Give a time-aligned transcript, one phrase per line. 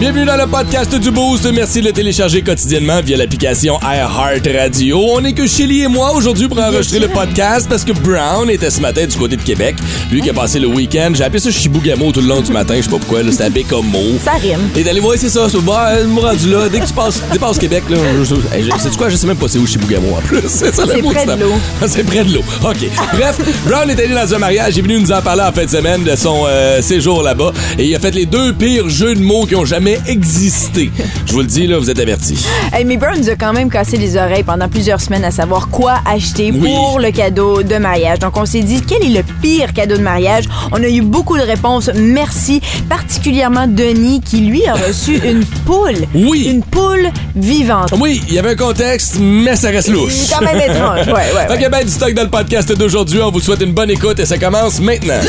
[0.00, 1.46] Bienvenue dans le podcast du Boost.
[1.52, 4.98] Merci de le télécharger quotidiennement via l'application iHeart Radio.
[4.98, 8.70] On est que Shelly et moi aujourd'hui pour enregistrer le podcast parce que Brown était
[8.70, 9.76] ce matin du côté de Québec.
[10.10, 11.10] Lui qui a passé le week-end.
[11.12, 12.76] J'ai appelé ça Chibougamau tout le long du matin.
[12.78, 13.22] Je sais pas pourquoi.
[13.22, 13.98] là, C'était à Bécomo.
[14.24, 14.70] Ça rime.
[14.74, 15.48] Et d'aller voir, c'est ça.
[15.50, 16.70] C'est bah, je me rendu là.
[16.70, 19.10] Dès que tu passes, dépasses Québec, là, je, sais-tu quoi?
[19.10, 20.40] Je sais même pas c'est où Chibougamau en plus.
[20.46, 21.52] C'est ça le C'est mot près de l'eau.
[21.86, 22.44] c'est près de l'eau.
[22.64, 22.88] OK.
[23.12, 24.76] Bref, Brown est allé dans un mariage.
[24.76, 27.52] Il est venu nous en parler en fin de semaine de son euh, séjour là-bas.
[27.78, 30.90] Et il a fait les deux pires jeux de mots qui ont jamais existé.
[31.26, 32.44] Je vous le dis, là, vous êtes avertis.
[32.72, 35.68] Hey, mais Brown nous a quand même cassé les oreilles pendant plusieurs semaines à savoir
[35.68, 36.60] quoi acheter Oui.
[36.74, 38.18] pour le cadeau de mariage.
[38.18, 40.44] Donc, on s'est dit, quel est le pire cadeau de mariage?
[40.72, 41.90] On a eu beaucoup de réponses.
[41.94, 42.60] Merci.
[42.88, 46.06] Particulièrement Denis, qui lui a reçu une poule.
[46.14, 46.44] Oui.
[46.50, 47.94] Une poule vivante.
[47.98, 50.12] Oui, il y avait un contexte, mais ça reste louche.
[50.12, 51.06] C'est quand même étrange.
[51.06, 51.64] Ouais, ouais, Fait ouais.
[51.64, 53.20] a bien du stock dans le podcast d'aujourd'hui.
[53.22, 55.20] On vous souhaite une bonne écoute et ça commence maintenant.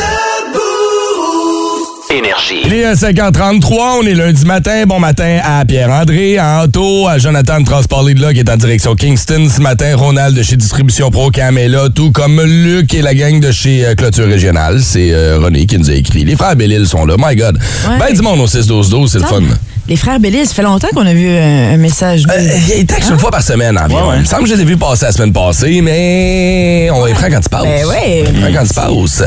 [2.11, 2.61] Énergie.
[2.65, 4.83] Il est à 5h33, on est lundi matin.
[4.85, 8.95] Bon matin à Pierre-André, à Anto, à Jonathan de Transport Lidla qui est en direction
[8.95, 9.47] Kingston.
[9.49, 13.13] Ce matin, Ronald de chez Distribution Pro Cam est là, tout comme Luc et la
[13.15, 14.81] gang de chez euh, Clôture Régionale.
[14.81, 16.25] C'est euh, René qui nous a écrit.
[16.25, 17.57] Les frères Bellil sont là, my God.
[17.87, 17.97] Ouais.
[17.97, 19.41] Ben du monde au 6-12-12, c'est le fun.
[19.87, 22.23] Les frères Bellis, ça fait longtemps qu'on a vu un, un message.
[22.29, 24.13] Euh, ils textent une fois par semaine environ.
[24.13, 27.13] Il me semble que je les ai vus passer la semaine passée, mais on les
[27.13, 27.63] prend quand ils passent.
[27.63, 28.23] Ben ouais.
[28.27, 28.73] On les prend quand ils
[29.07, 29.23] passent.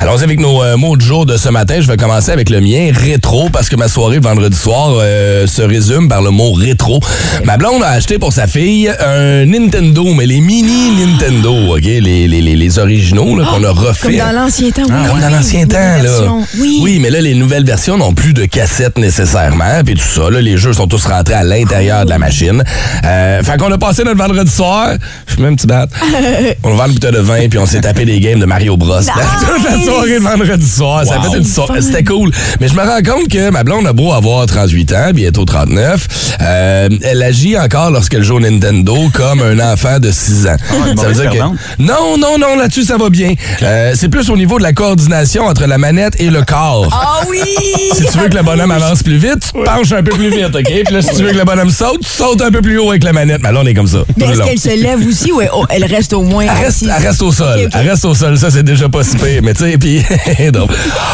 [0.00, 1.80] Allons-y avec nos euh, mots de jour de ce matin.
[1.80, 5.62] Je vais commencer avec le mien, rétro, parce que ma soirée vendredi soir euh, se
[5.62, 7.00] résume par le mot rétro.
[7.44, 11.82] Ma blonde a acheté pour sa fille un Nintendo, mais les mini Nintendo, OK?
[11.82, 14.18] Les, les, les, les originaux là, qu'on a refait.
[14.18, 14.92] Comme dans l'ancien temps, oui.
[14.92, 15.32] Ah, comme oui, dans oui.
[15.34, 16.32] l'ancien temps, Nouvelle là.
[16.58, 16.98] Oui.
[17.00, 20.30] mais là, les nouvelles versions n'ont plus de cassettes nécessairement, puis tout ça.
[20.30, 22.62] Là, les jeux sont tous rentrés à l'intérieur de la machine.
[23.04, 24.90] Euh, fait qu'on a passé notre vendredi soir.
[25.26, 25.86] Je suis même petit bat.
[26.62, 28.76] on a vendu une bouteille de vin, puis on s'est tapé des games de Mario
[28.76, 28.98] Bros.
[29.00, 31.04] Toute la soirée de vendredi soir.
[31.06, 32.30] Ça a fait une so- C'était cool.
[32.60, 36.06] Mais je me rends compte que ma blonde a beau avoir 38 ans, bientôt 39.
[36.40, 40.56] euh, elle agit encore lorsqu'elle joue au Nintendo comme un enfant de 6 ans.
[40.96, 41.38] ça veut dire que...
[41.78, 43.34] Non, non, non, là-dessus, ça va bien.
[43.62, 46.88] Euh, c'est plus au niveau de la coordination entre la manette et le corps.
[46.92, 47.38] Ah oui!
[47.94, 50.54] Si tu veux que le bonhomme avance plus vite, tu penches un peu plus vite,
[50.54, 50.64] OK?
[50.64, 52.90] Puis là, si tu veux que le bonhomme saute, tu sautes un peu plus haut
[52.90, 53.40] avec la manette.
[53.42, 53.98] Mais là, on est comme ça.
[54.16, 56.82] Mais est-ce qu'elle se lève aussi ou elle, oh, elle reste au moins Elle reste,
[56.82, 56.92] assise?
[56.96, 57.68] elle reste au sol.
[57.72, 58.36] Elle reste au sol.
[58.38, 59.40] Ça, c'est déjà pas si pire.
[59.42, 60.02] Mais tu sais, puis...
[60.52, 60.70] donc,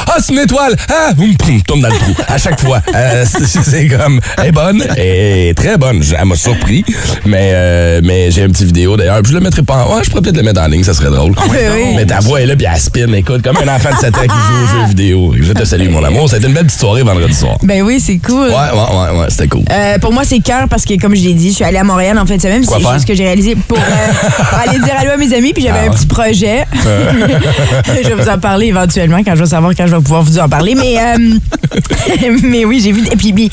[0.07, 0.77] ah, c'est une étoile!
[0.89, 1.13] Ah!
[1.15, 2.13] Boum, poum, tombe dans le trou.
[2.29, 2.81] À chaque fois.
[2.95, 4.21] Euh, c'est comme...
[4.39, 4.85] Elle est bonne.
[4.97, 6.03] Est très bonne.
[6.19, 6.85] Elle m'a surpris.
[7.25, 9.21] Mais, euh, mais j'ai une petite vidéo, d'ailleurs.
[9.25, 9.97] Je le mettrai pas en...
[9.97, 10.85] Ouais, je pourrais peut-être le mettre en ligne.
[10.85, 11.33] Ça serait drôle.
[11.51, 11.95] oui.
[11.97, 13.13] Mais ta voix est là, puis elle spin.
[13.13, 15.35] Écoute, comme un enfant de 7 ans qui joue aux jeux vidéo.
[15.41, 16.29] Je te salue, mon amour.
[16.29, 17.57] Ça a été une belle petite soirée vendredi soir.
[17.63, 18.49] Ben oui, c'est cool.
[18.49, 19.27] Ouais, ouais, ouais, ouais.
[19.29, 19.65] C'était cool.
[19.71, 21.85] Euh, pour moi, c'est cœur parce que, comme je l'ai dit, je suis allée à
[21.85, 22.65] Montréal en fin de semaine.
[22.65, 25.53] C'est juste ce que j'ai réalisé pour, euh, pour aller dire allô à mes amis.
[25.53, 26.65] Puis j'avais Ah un petit projet.
[28.03, 30.39] je vais vous en parler éventuellement quand je vais savoir quand je vais pouvoir vous
[30.39, 30.76] en parler.
[30.77, 33.05] Mais, euh, mais oui, j'ai vu.
[33.11, 33.51] Et puis, puis-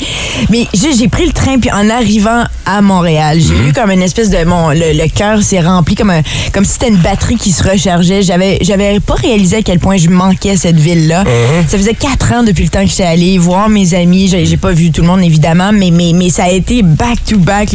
[0.50, 1.58] mais j'ai pris le train.
[1.58, 4.44] Puis en arrivant à Montréal, j'ai eu comme une espèce de.
[4.44, 7.62] Mon, le, le cœur s'est rempli comme, un- comme si c'était une batterie qui se
[7.62, 8.22] rechargeait.
[8.22, 11.24] J'avais j'avais pas réalisé à quel point je manquais cette ville-là.
[11.24, 11.64] Mhm.
[11.68, 14.28] Ça faisait quatre ans depuis le temps que j'étais allée voir mes amis.
[14.28, 17.70] J'ai j'ai pas vu tout le monde, évidemment, mais, mais, mais ça a été back-to-back.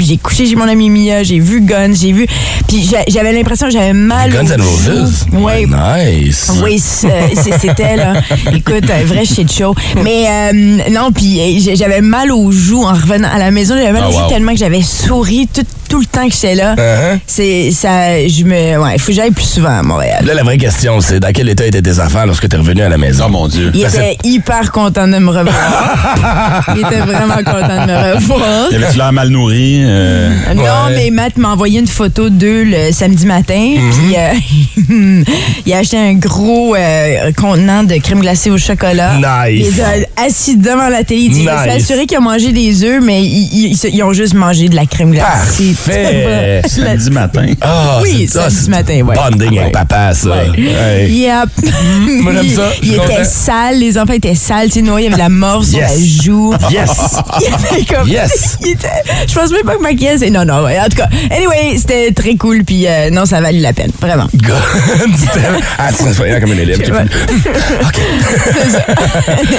[0.00, 2.26] J'ai couché chez mon ami Mia, j'ai vu Guns, j'ai vu...
[2.68, 5.26] Puis j'a- j'avais l'impression que j'avais mal Guns N' Roses?
[5.30, 5.38] joues.
[5.44, 5.66] Ouais.
[5.66, 6.50] Nice.
[6.62, 8.14] Oui, c'était là.
[8.54, 9.74] Écoute, un vrai shit show.
[10.02, 13.74] Mais euh, non, puis j'ai- j'avais mal aux joues en revenant à la maison.
[13.76, 14.28] J'avais mal Ah, aux joues wow.
[14.28, 15.62] tellement que j'avais souri tout,
[15.92, 16.74] tout le temps que j'étais là.
[16.74, 17.18] Uh-huh.
[17.26, 18.26] C'est ça.
[18.26, 18.78] Je me.
[18.82, 20.24] Ouais, il faut que j'aille plus souvent à Montréal.
[20.24, 22.80] Là, la vraie question, c'est dans quel état étaient tes enfants lorsque tu es revenu
[22.80, 23.24] à la maison?
[23.26, 23.70] Oh mon Dieu.
[23.74, 26.64] Il était hyper content de me revoir.
[26.74, 28.68] il était vraiment content de me revoir.
[28.74, 29.82] Avait-tu l'air mal nourri?
[29.84, 30.30] euh?
[30.54, 30.94] Non, Ouais.
[30.96, 33.74] mais Matt m'a envoyé une photo d'eux le samedi matin.
[33.76, 33.90] Mhm.
[33.92, 35.22] Puis euh,
[35.66, 39.16] il a acheté un gros euh, contenant de crème glacée au chocolat.
[39.16, 39.66] Nice.
[39.74, 41.20] Il est assis devant la télé.
[41.24, 41.50] Il dit, Nice.
[41.66, 44.68] il s'est assuré qu'il a mangé des œufs, mais ils, ils- ils ont juste mangé
[44.70, 45.26] de la crème glacée.
[45.74, 45.74] Parfait.
[45.84, 47.46] Samedi matin.
[47.60, 49.14] Ah, Oui, c'est- samedi c'est matin, ouais.
[49.16, 49.58] Bonding Ouais.
[49.60, 50.28] avec papa, ça.
[50.56, 51.48] Yep.
[52.22, 52.62] Moi, j'aime ça?
[52.82, 54.68] Il était sale, les enfants étaient sales.
[54.70, 55.98] Tu sais, il y avait la morve sur Yes.
[55.98, 56.54] la joue.
[56.70, 56.90] Yes.
[57.40, 58.08] Il avait comme.
[58.08, 58.58] Yes.
[58.62, 58.88] il était,
[59.28, 60.18] je pense même pas que maquillage.
[60.20, 60.78] c'est- Non, non, ouais.
[60.78, 62.64] En tout cas, anyway, c'était très cool.
[62.64, 63.90] Puis euh, non, ça valait la peine.
[64.00, 64.28] Vraiment.
[64.32, 65.56] Dit-elle.
[65.78, 66.80] Ah, tu serais soyant comme un élève.
[66.80, 66.98] qui Ouais.
[67.08, 67.32] fait-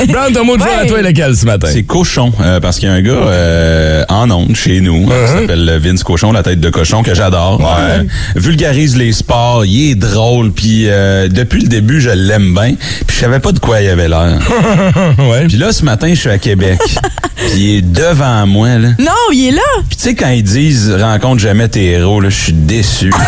[0.07, 0.87] Brown, ton mot de jour à Ouais.
[0.87, 1.67] toi est lequel ce matin?
[1.71, 5.25] C'est cochon, euh, parce qu'il y a un gars euh, en ondes chez nous, Uh-huh.
[5.25, 7.59] qui s'appelle Vince Cochon, la tête de cochon, que j'adore.
[7.79, 8.03] Euh,
[8.35, 12.75] vulgarise les sports, il est drôle, puis euh, depuis le début, je l'aime bien,
[13.07, 14.39] puis je savais pas de quoi il avait l'air.
[15.17, 15.47] ouais.
[15.47, 16.79] Puis là, ce matin, je suis à Québec,
[17.35, 18.89] puis il est devant moi, là.
[18.99, 19.61] Non, il est là.
[19.89, 23.11] Puis tu sais, quand ils disent «rencontre jamais tes héros», là, je suis déçu.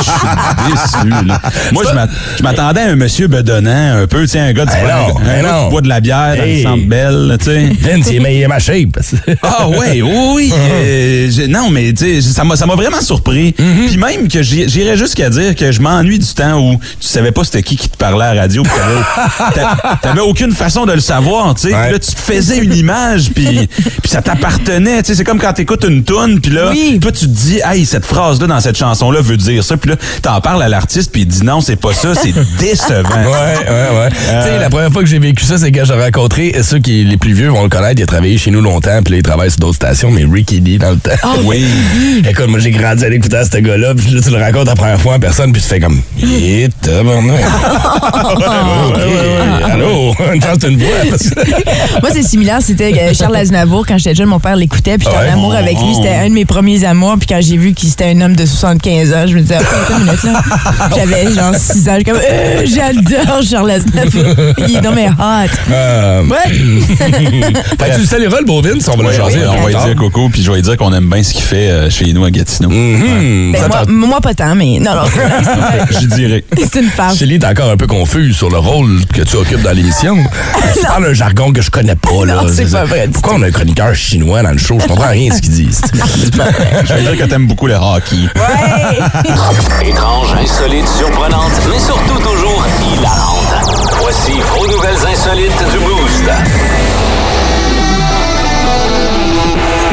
[0.00, 1.40] Je suis déçu, là.
[1.72, 4.64] Moi, je m'att- je m'attendais à un monsieur bedonnant, un peu, tu sais, un gars,
[4.64, 5.64] du Eh non, un eh gars non.
[5.64, 6.56] qui boit de la bière dans Hey.
[6.58, 7.72] le centre belle, tu sais.
[7.80, 8.98] Vince, il est ma shape.
[9.42, 10.52] Ah ouais, oui, oui.
[10.56, 13.52] euh, non, mais ça m'a ça m'a vraiment surpris.
[13.52, 17.44] Puis même que j'irais jusqu'à dire que je m'ennuie du temps où tu savais pas
[17.44, 18.62] c'était qui qui te parlait à la radio.
[18.62, 21.74] t'avais- t'a- T'avais aucune façon de le savoir, tu sais.
[21.74, 21.92] Ouais.
[21.92, 23.68] Là, tu te faisais une image, puis
[24.02, 25.02] puis ça t'appartenait.
[25.02, 26.98] Tu sais, c'est comme quand t'écoutes une toune, puis là, Oui.
[27.00, 29.76] toi tu te dis, hey, cette phrase-là dans cette chanson-là veut dire ça.
[29.76, 33.08] Puis là, t'en parles à l'artiste, puis il dit non, c'est pas ça, c'est décevant.
[33.08, 34.08] Ouais, ouais, ouais.
[34.10, 34.16] Tu
[34.48, 37.16] sais, la première fois que j'ai vécu ça, c'est quand j'ai rencontré, ceux qui les
[37.16, 39.50] plus vieux vont le connaître, il a travaillé chez nous longtemps, puis là, il travaille
[39.50, 41.10] sur d'autres stations, mais Ricky D dans le temps.
[41.44, 41.61] Oui.
[42.28, 44.74] Écoute, moi, j'ai grandi à l'écouter à ce gars-là, puis là, tu le racontes la
[44.74, 46.00] première fois en personne, puis tu fais comme.
[47.72, 49.00] Ok,
[49.70, 50.88] Allô, une chance d'une voix.
[52.02, 52.58] Moi, c'est similaire.
[52.60, 53.84] C'était Charles Aznavour.
[53.86, 54.98] Quand j'étais jeune, mon père l'écoutait.
[54.98, 55.94] Puis j'étais en amour avec lui.
[55.94, 57.16] C'était un de mes premiers amours.
[57.18, 59.62] Puis quand j'ai vu qu'il était un homme de 75 ans, je me disais, Ah,
[59.84, 60.42] attends une minute, là.
[60.96, 61.92] J'avais genre 6 ans.
[61.92, 64.34] Je suis comme, Euh, j'adore Charles Aznavour.
[64.68, 65.50] Il est dans mes hot.
[65.70, 66.36] Euh, Ouais.
[67.78, 69.40] fait que tu le salueras, le beau Vince, on va le Ouais, jaser.
[69.46, 71.42] on va lui dire Coco, puis je vais lui dire qu'on aime bien ce qu'il
[71.42, 72.70] fait euh, chez nous à Gatineau.
[72.70, 73.52] Mhm.
[73.52, 75.02] Ben, moi, pas tant, mais non, non.
[75.90, 76.44] Je dirais.
[76.56, 77.18] C'est une farce.
[77.18, 80.16] Chélie est encore un peu confuse sur le rôle que tu occupes dans l'émission.
[80.74, 82.24] Tu parles un jargon que je connais pas.
[82.26, 82.42] Là.
[82.42, 84.78] Non, c'est pas vrai Pourquoi on a un chroniqueur chinois dans le show?
[84.80, 85.82] Je comprends rien de ce qu'ils disent.
[85.92, 88.16] Je vais dire que t'aimes beaucoup le hockey.
[88.34, 89.88] Ouais.
[89.88, 93.42] Étrange, insolite, surprenante, mais surtout toujours hilarante.
[94.00, 97.11] Voici vos nouvelles insolites du Boost.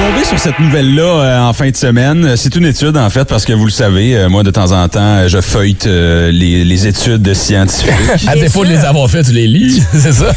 [0.09, 2.33] Tombé sur cette nouvelle-là euh, en fin de semaine?
[2.35, 4.87] C'est une étude, en fait, parce que vous le savez, euh, moi, de temps en
[4.87, 7.89] temps, je feuillete euh, les, les études scientifiques.
[8.27, 10.31] À défaut de les avoir fait, tu les lis, c'est ça?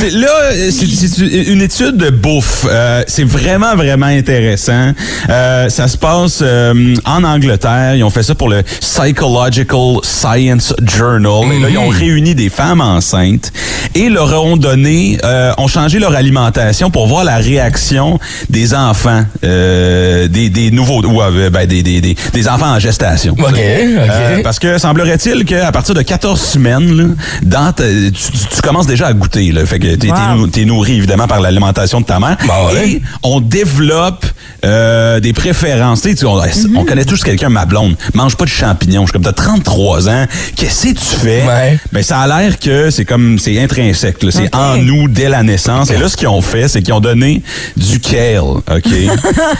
[0.00, 1.18] C'est- là, euh, c'est
[1.52, 2.66] une étude de bouffe.
[2.68, 4.92] Euh, c'est vraiment, vraiment intéressant.
[5.30, 7.94] Euh, ça se passe euh, en Angleterre.
[7.94, 11.52] Ils ont fait ça pour le Psychological Science Journal.
[11.56, 13.52] Et là, ils ont réuni des femmes enceintes
[13.94, 18.18] et leur ont donné, euh, ont changé leur alimentation pour voir la réaction
[18.50, 22.78] des enfants, euh, des, des nouveaux, ou euh, ben, des, des, des, des enfants en
[22.78, 23.32] gestation.
[23.38, 23.58] OK, OK.
[23.58, 27.04] Euh, parce que semblerait-il qu'à partir de 14 semaines, là,
[27.42, 29.52] dans ta- tu, tu- commences déjà à goûter.
[29.52, 30.46] Là, fait que t'es Wow.
[30.46, 32.36] t'es nourri évidemment par l'alimentation de ta mère.
[32.46, 32.88] Bon, ouais.
[32.88, 34.24] Et on développe
[34.64, 36.02] euh, des préférences.
[36.02, 36.76] Tu sais, on, Mm-hmm.
[36.76, 39.02] on connaît tous quelqu'un, ma blonde, mange pas de champignons.
[39.02, 40.26] Je suis comme t'as 33 ans.
[40.56, 41.42] Qu'est-ce que tu fais?
[41.46, 41.78] Ouais.
[41.92, 44.16] Ben ça a l'air que c'est comme c'est intrinsèque.
[44.30, 45.90] C'est en nous dès la naissance.
[45.90, 47.42] Et là, ce qu'ils ont fait, c'est qu'ils ont donné
[47.76, 48.92] du kale, ok,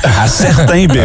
[0.23, 1.01] à certains bébés.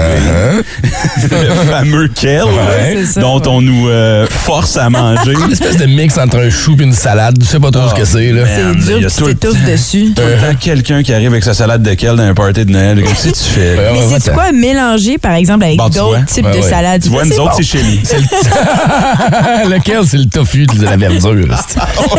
[1.32, 3.06] le fameux kale, Ouais.
[3.06, 3.48] ça, dont ouais.
[3.48, 5.34] on nous euh, force à manger.
[5.34, 7.38] Une espèce de mix entre un chou et une salade.
[7.40, 8.44] Tu sais pas trop ce que c'est, là.
[8.46, 10.14] C'est Man, il y dur, tu t'étouffes dessus.
[10.16, 12.72] Tout le temps quelqu'un qui arrive avec sa salade de kale dans un party de
[12.72, 13.02] Noël.
[13.04, 13.76] Qu'est-ce que tu fais?
[13.76, 16.62] Mais ouais, c'est quoi mélanger, par exemple, avec Bon, d'autres types de ouais.
[16.62, 17.02] salades?
[17.02, 18.00] Tu vois, nous C'est autres, c'est chez lui.
[18.04, 18.24] C'est le...
[19.76, 21.48] Lequel, c'est le tofu de la verdure.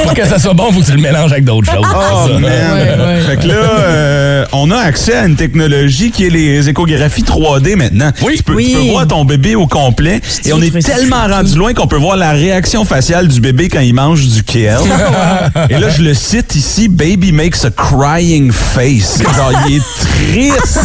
[0.02, 1.87] Pour que ça soit bon, faut que tu le mélanges avec d'autres choses.
[1.94, 2.42] Oh, man.
[2.42, 3.20] Ouais, ouais.
[3.26, 7.76] Fait que là, euh, on a accès à une technologie qui est les échographies 3D
[7.76, 8.10] maintenant.
[8.22, 8.34] Oui.
[8.36, 8.70] Tu peux, Oui.
[8.72, 10.20] tu peux voir ton bébé au complet.
[10.44, 13.80] Et on est tellement rendu loin qu'on peut voir la réaction faciale du bébé quand
[13.80, 14.80] il mange du kale.
[15.70, 19.18] Et là, je le cite ici, Baby makes a crying face.
[19.22, 20.78] Genre, il est triste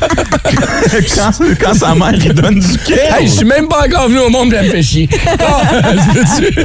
[1.16, 2.98] quand, quand sa mère lui donne du kale.
[3.20, 5.08] Hey, je suis même pas encore venu au monde, ça me fait chier.
[5.42, 6.64] Ah, peux-tu-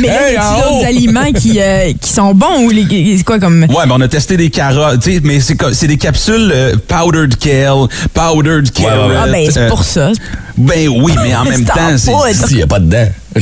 [0.00, 3.16] Mais là, Hey, y a en d'autres aliments qui, euh, qui sont bons ou les,
[3.16, 3.62] c'est quoi comme.
[3.68, 6.15] Ouais, mais on a testé des carottes, tu sais, mais c'est des capsules
[6.52, 9.12] euh, powdered kale, powdered carrot.
[9.16, 10.12] Ah, ben, c'est euh, pour ça.
[10.56, 12.12] Ben oui, mais en même temps, c'est.
[12.34, 13.08] S'il y a pas dedans.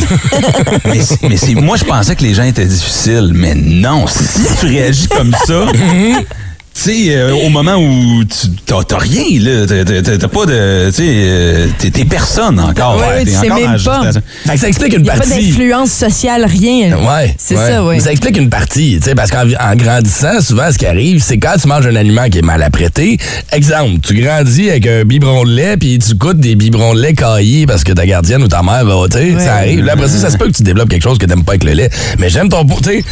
[0.85, 4.43] mais, c'est- mais c'est moi je pensais que les gens étaient difficiles, mais non, si
[4.61, 5.67] tu réagis comme ça,
[6.81, 11.67] sais, euh, au moment où tu t'as rien, là, t'as- pas de, tu sais, euh,
[11.79, 12.97] t'es personne encore.
[12.97, 14.13] Ouais, ouais, tu sais même pas.
[14.47, 16.97] Fait que ça explique une n'y a pas d'influence sociale, rien.
[16.99, 17.35] Ouais.
[17.39, 17.71] C'est ouais.
[17.71, 18.01] ça, oui.
[18.01, 21.39] Ça explique une partie, tu sais, parce qu'en en grandissant, souvent, ce qui arrive, c'est
[21.39, 23.19] quand tu manges un aliment qui est mal apprêté.
[23.53, 27.15] Exemple, tu grandis avec un biberon de lait, puis tu goûtes des biberons de lait
[27.15, 29.45] caillés parce que ta gardienne ou ta mère va, tu sais, Ouais.
[29.45, 29.85] ça arrive.
[29.85, 31.65] Là, après ça, ça se peut que tu développes quelque chose que t'aimes pas avec
[31.65, 31.91] le lait.
[32.19, 33.05] Mais j'aime ton, tu sais,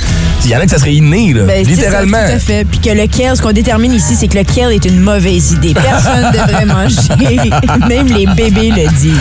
[0.44, 1.44] il y en a que ça serait inné, là.
[1.44, 2.16] Ben, littéralement.
[2.18, 2.64] ça, tout à fait.
[2.64, 5.74] Puis que le ce qu'on détermine ici, c'est que le kale est une mauvaise idée.
[5.74, 7.50] Personne ne devrait manger.
[7.88, 9.16] Même les bébés le disent.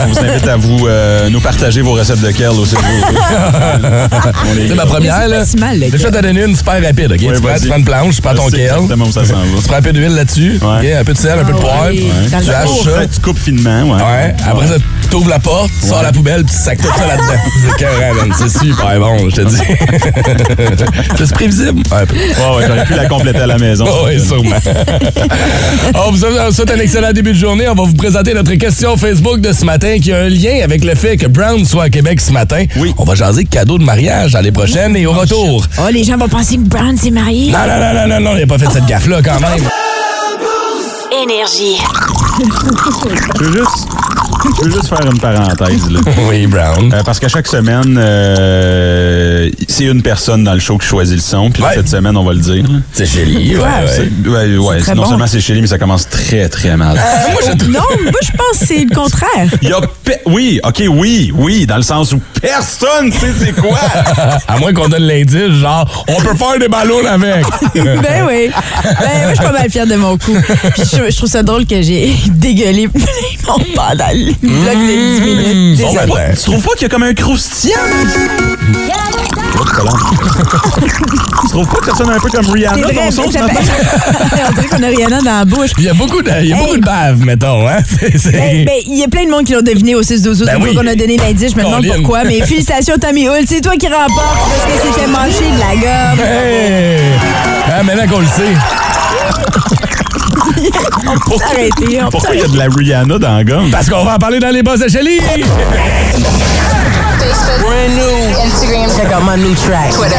[0.00, 2.74] On vous invite à vous euh, nous partager vos recettes de kale aussi.
[4.68, 5.38] Sais, ma première, c'est là.
[5.38, 7.18] pas si mal, le je vais te donner une super rapide, OK?
[7.18, 8.62] tu, prends, tu prends une planche, tu prends ton kale.
[8.62, 9.40] exactement où ça s'en va.
[9.60, 10.94] Tu prends un peu d'huile là-dessus, Ouais.
[10.94, 11.88] Un peu de sel, un peu de Ah poivre.
[11.90, 12.98] oui, dans Tu haches ça.
[12.98, 14.02] Ouais, tu coupes finement, ouais.
[14.02, 14.74] Ouais, après ça,
[15.12, 17.42] t'ouvres la porte, tu sors la poubelle, puis tu sacs tout ça là-dedans.
[17.68, 18.32] C'est carré, man.
[18.38, 19.56] C'est super bon, je te dis.
[21.18, 21.82] C'est prévisible?
[21.90, 21.98] Ouais.
[21.98, 23.84] Ouais, ouais, j'aurais pu la compléter à la maison.
[23.94, 24.56] Oh, oui, sûrement.
[25.94, 27.68] On vous souhaite un excellent début de journée.
[27.68, 30.82] On va vous présenter notre question Facebook de ce matin qui a un lien avec
[30.82, 32.64] le fait que Brown soit à Québec ce matin.
[32.76, 32.94] Oui.
[32.96, 35.66] On va jaser cadeau de mariage l'année prochaine et au retour.
[35.78, 37.52] Oh, les gens vont penser que Brown s'est marié.
[37.52, 39.68] Non, non, non, non, non, non, il a pas fait cette gaffe-là quand même.
[41.12, 41.76] Énergie.
[43.38, 43.86] Je veux juste,
[44.58, 46.00] je veux juste faire une parenthèse, là.
[46.28, 46.92] Oui, Brown.
[46.92, 51.20] Euh, parce qu'à chaque semaine, euh, c'est une personne dans le show qui choisit le
[51.22, 51.50] son.
[51.50, 51.70] Puis Ouais.
[51.74, 52.64] cette semaine, on va le dire.
[52.94, 53.56] C'est chéri.
[53.56, 53.62] Ouais,
[54.26, 54.56] ouais.
[54.56, 55.08] ouais, non bon.
[55.08, 56.96] seulement c'est lui, mais ça commence très, très mal.
[56.96, 59.48] Moi, je Non, moi, je pense que c'est le contraire.
[59.60, 63.52] Il y a pe- oui, OK, oui, oui, dans le sens où personne sait c'est
[63.52, 63.78] quoi.
[64.48, 67.44] À moins qu'on donne l'indice, genre, on peut faire des ballons avec.
[67.74, 68.50] Ben oui.
[68.84, 70.36] Ben, moi, je suis pas mal fière de mon coup.
[70.74, 72.88] Puis je, je trouve ça drôle que j'ai dégueulé
[73.46, 75.80] mon pendant le bloc de 10 minutes.
[75.80, 76.12] Bon Désolée.
[76.12, 76.32] matin.
[76.36, 77.74] tu trouves pas qu'il y a comme un croustillant?
[79.78, 79.84] Long.
[81.42, 83.54] tu trouves pas que ça sonne un peu comme Rihanna, vrai, ton son, ce matin?
[84.48, 85.70] On dirait qu'on a Rihanna dans la bouche.
[85.78, 86.62] Il y a beaucoup de, il y a Hey.
[86.62, 87.78] beaucoup de bave, mettons, hein?
[87.86, 90.22] C'est- c'est- Ben, ben, il y a plein de monde qui l'ont deviné au 6
[90.22, 90.74] 12 Ben oui.
[90.74, 91.52] qu'on a donné l'indice.
[91.52, 92.24] Je me demande pourquoi.
[92.24, 93.44] Mais félicitations, Tommy Hull.
[93.46, 96.20] C'est toi qui remporte parce que c'était manché de la gomme.
[96.26, 97.00] Hey!
[97.74, 98.54] Ah, maintenant qu'on le sait.
[101.14, 102.00] On peut s'arrêter.
[102.00, 103.70] on peut Pourquoi il y a de la Rihanna dans la gomme?
[103.70, 105.20] Parce qu'on va en parler dans les boss de Shelly.
[108.42, 108.90] Instagram.
[108.96, 109.92] Check out my new track.
[109.92, 110.16] Twitter.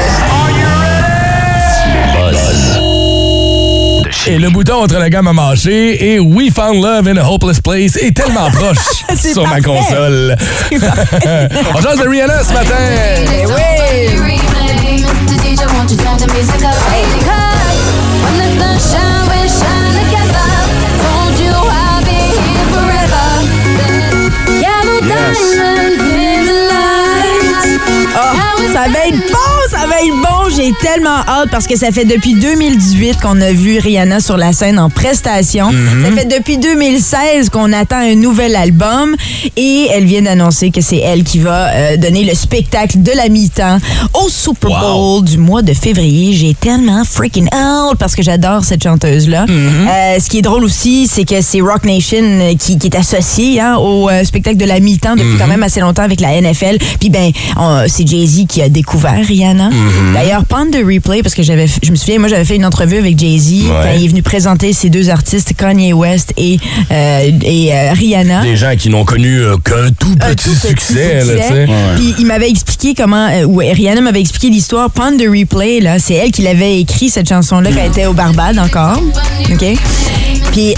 [4.26, 7.60] Et le bouton entre la gamme à mâcher et We Found Love in a Hopeless
[7.60, 10.36] Place est tellement proche sur ma console.
[10.72, 12.76] On change de Rihanna ce matin.
[13.34, 14.34] Eh oui.
[28.86, 28.90] Ah,
[30.64, 34.54] J'ai tellement hâte parce que ça fait depuis 2018 qu'on a vu Rihanna sur la
[34.54, 35.70] scène en prestation.
[35.70, 36.06] Mm-hmm.
[36.06, 39.14] Ça fait depuis 2016 qu'on attend un nouvel album
[39.58, 43.28] et elle vient d'annoncer que c'est elle qui va euh, donner le spectacle de la
[43.28, 43.80] mi-temps
[44.14, 46.34] au Super Bowl du mois de février.
[46.34, 49.46] J'ai tellement freaking out parce que j'adore cette chanteuse-là.
[49.46, 49.90] Mm-hmm.
[49.90, 52.96] Euh, ce qui est drôle aussi, c'est que c'est Rock Nation euh, qui, qui est
[52.96, 55.38] associé hein, au euh, spectacle de la mi-temps depuis Mm-hmm.
[55.40, 56.78] quand même assez longtemps avec la NFL.
[57.00, 57.32] Puis ben,
[57.88, 59.70] c'est Jay-Z qui a découvert Rihanna.
[59.70, 60.14] Mm-hmm.
[60.14, 62.98] D'ailleurs, Panda de Replay, parce que j'avais, je me souviens, moi j'avais fait une entrevue
[62.98, 66.60] avec Jay-Z quand il est venu présenter ces deux artistes, Kanye West et,
[66.92, 68.44] euh, et euh, Rihanna.
[68.44, 71.68] Des gens qui n'ont connu euh, qu'un tout petit tout petit succès, là, tu sais.
[71.96, 74.92] Puis il m'avait expliqué comment, euh, ouais, Rihanna m'avait expliqué l'histoire.
[74.92, 78.14] Pond de Replay, là, c'est elle qui l'avait écrit cette chanson-là quand elle était au
[78.14, 79.02] Barbade encore.
[79.52, 79.66] OK?
[80.54, 80.74] Puis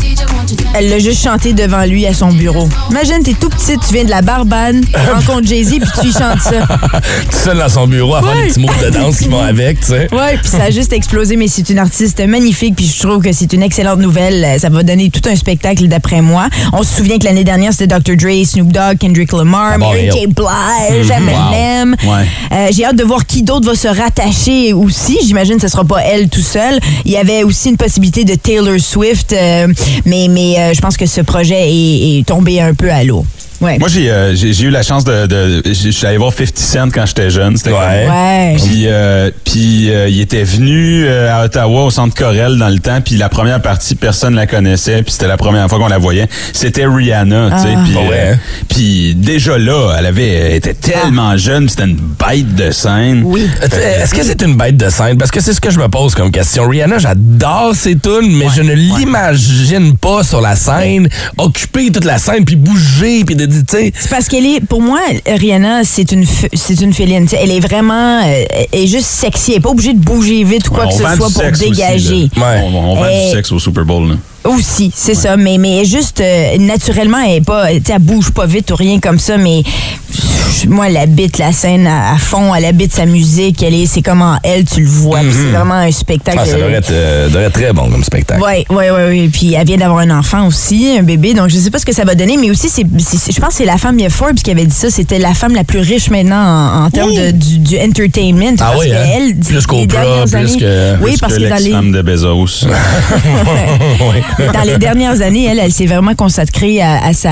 [0.74, 2.68] elle l'a juste chanté devant lui à son bureau.
[2.92, 6.14] Imagine, t'es tout petit, tu viens de la Barbade, tu rencontres Jay-Z, puis tu lui
[6.14, 6.66] chantes ça.
[7.32, 9.80] Tout seul dans son bureau à faire des petits mots de danse qui vont avec,
[9.82, 10.08] tu sais.
[10.14, 13.32] Ouais, puis ça a juste explosé, mais c'est une artiste magnifique, puis je trouve que
[13.34, 14.44] c'est une excellente nouvelle.
[14.46, 16.48] Euh, Ça va donner tout un spectacle d'après moi.
[16.74, 18.16] On se souvient que l'année dernière, c'était Dr.
[18.16, 20.10] Dre, Snoop Dogg, Kendrick Lamar, Mary.
[20.12, 20.28] J.
[20.28, 21.96] Blige, Eminem.
[22.06, 22.26] Ouais.
[22.52, 25.18] Euh, J'ai hâte de voir qui d'autre va se rattacher aussi.
[25.26, 26.80] J'imagine que ce sera pas elle tout seul.
[27.06, 29.65] Il y avait aussi une possibilité de Taylor Swift, euh,
[30.06, 33.26] mais, mais euh, je pense que ce projet est, est tombé un peu à l'eau.
[33.62, 33.78] Ouais.
[33.80, 35.26] Moi, j'ai euh, j'ai j'ai eu la chance de...
[35.28, 37.58] de je suis allé voir 50 Cent quand j'étais jeune.
[37.58, 38.08] C'était Ouais.
[38.08, 38.56] Ouais.
[38.58, 42.80] Puis, euh, puis euh, il était venu euh, à Ottawa au centre Corel dans le
[42.80, 43.02] temps.
[43.02, 45.04] Puis la première partie, personne la connaissait.
[45.04, 46.28] Puis c'était la première fois qu'on la voyait.
[46.54, 47.76] C'était Rihanna, tu sais.
[47.86, 48.38] Puis, euh, hein?
[48.70, 51.70] puis déjà là, elle avait elle était tellement jeune.
[51.70, 53.22] C'était une bête de scène.
[53.26, 53.48] Oui.
[53.62, 55.18] Euh, Est-ce que c'est une bête de scène?
[55.18, 56.68] Parce que c'est ce que je me pose comme question.
[56.68, 61.08] Rihanna, j'adore ses tunes, mais je ne l'imagine pas sur la scène,
[61.38, 63.94] occuper toute la scène, puis bouger, puis de j'ai dit, tu sais.
[63.98, 67.26] C'est parce qu'elle est, pour moi, Rihanna, c'est une, f- c'est une féline.
[67.26, 69.52] T'sais, Elle est vraiment, euh, elle est juste sexy.
[69.52, 71.70] Elle est pas obligée de bouger vite ou quoi Ouais, que ce soit pour aussi,
[71.70, 72.30] dégager.
[72.38, 72.62] Ouais.
[72.64, 74.10] On, on vend du sexe au Super Bowl.
[74.10, 74.16] là.
[74.46, 75.38] Aussi, c'est ça.
[75.38, 78.76] Mais, mais elle est juste, euh, naturellement, elle est pas, elle bouge pas vite ou
[78.76, 80.26] rien comme ça, mais pff,
[80.70, 84.02] moi, elle habite la scène à, à fond, elle habite sa musique, elle est, c'est
[84.02, 85.20] comme en elle, tu le vois.
[85.20, 86.38] puis C'est vraiment un spectacle.
[86.42, 88.42] Ah, ça devrait être, euh, devrait être très bon comme spectacle.
[88.46, 89.30] Oui, oui, oui, oui.
[89.30, 91.34] Puis elle vient d'avoir un enfant aussi, un bébé.
[91.34, 93.56] Donc je sais pas ce que ça va donner, mais aussi c'est, je pense que
[93.56, 95.64] c'est la femme, il y a Forbes qui avait dit ça, c'était la femme la
[95.64, 98.56] plus riche maintenant en, en termes de, du, du entertainment.
[98.60, 99.06] Ah parce oui, que hein?
[99.16, 101.64] elle, Plus les qu'Oprah, dernières plus années- que- Oui, Plus parce que que dans les,
[101.64, 102.66] l'ex-femme de Bezos.
[104.54, 107.32] dans les dernières années, elle, elle s'est vraiment consacrée à, à sa,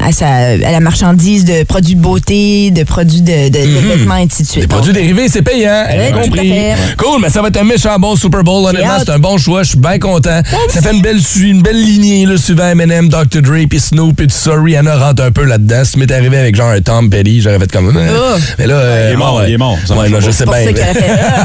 [0.00, 4.16] à sa, à la marchandise de produits de beauté, de produits de, de, de vêtements,
[4.16, 4.62] et ainsi de suite.
[4.62, 5.84] Les produits dérivés, c'est payant.
[5.88, 6.48] Ouais, compris.
[6.50, 6.74] fait.
[6.96, 8.66] Cool, mais ça va être un méchant bon Super Bowl.
[8.66, 9.62] Honnêtement, c'est un bon choix.
[9.62, 10.40] Je suis bien content.
[10.70, 13.40] Ça fait une belle, une belle lignée, là, suivant Eminem, Dr.
[13.42, 14.52] Dre, puis Snoop, et tout ça.
[14.56, 15.82] Rihanna rentre un peu là-dedans.
[15.84, 17.96] Si m'était arrivé avec genre un Tom Petty, j'aurais fait comme.
[17.96, 18.38] euh, Oh.
[18.58, 18.74] Mais là.
[18.74, 19.44] euh, Il est mort, ouais.
[19.48, 19.76] il est mort.
[19.86, 20.24] Ça Ouais, marche non, pas.
[20.26, 20.54] je sais bien.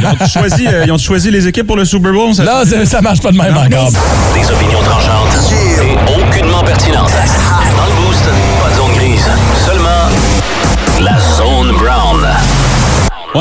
[0.02, 2.34] Ils ont choisi, euh, ils ont choisi les équipes pour le Super Bowl?
[2.34, 2.44] ça?
[2.44, 3.92] Non, ça, ça marche pas de même encore.
[4.34, 7.12] Des opinions tranchantes et aucunement pertinentes.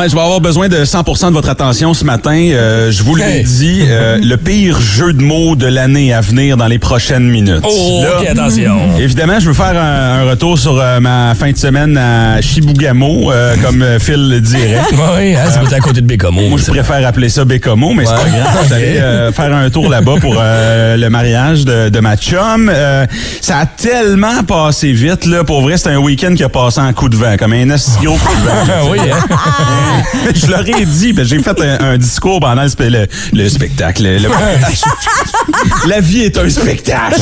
[0.03, 2.35] Ouais, je vais avoir besoin de 100% de votre attention ce matin.
[2.35, 6.57] Euh, je vous l'ai dit, euh, le pire jeu de mots de l'année à venir
[6.57, 7.63] dans les prochaines minutes.
[7.63, 8.99] Oh, Là, ok, attention.
[8.99, 13.31] Évidemment, je veux faire un, un retour sur euh, ma fin de semaine à Chibougamau,
[13.31, 14.81] euh, comme euh, Phil le dirait.
[15.17, 16.49] Oui, hein, c'est à côté de Bécomo.
[16.49, 18.67] Moi, je préfère appeler ça Bécomo, mais c'est pas grave.
[18.69, 22.69] J'allais euh, faire un tour là-bas pour euh, le mariage de, de ma chum.
[22.75, 23.07] Euh,
[23.41, 25.45] ça a tellement passé vite, là.
[25.45, 28.17] Pour vrai, c'est un week-end qui a passé en coup de vent, comme un gros
[28.17, 28.91] coup de vent.
[28.91, 29.92] Oui, hein?
[30.35, 34.03] je leur ai dit, ben, j'ai fait un, un discours pendant le, le- le spectacle.
[34.05, 34.29] le-
[35.89, 37.21] la vie est un spectacle.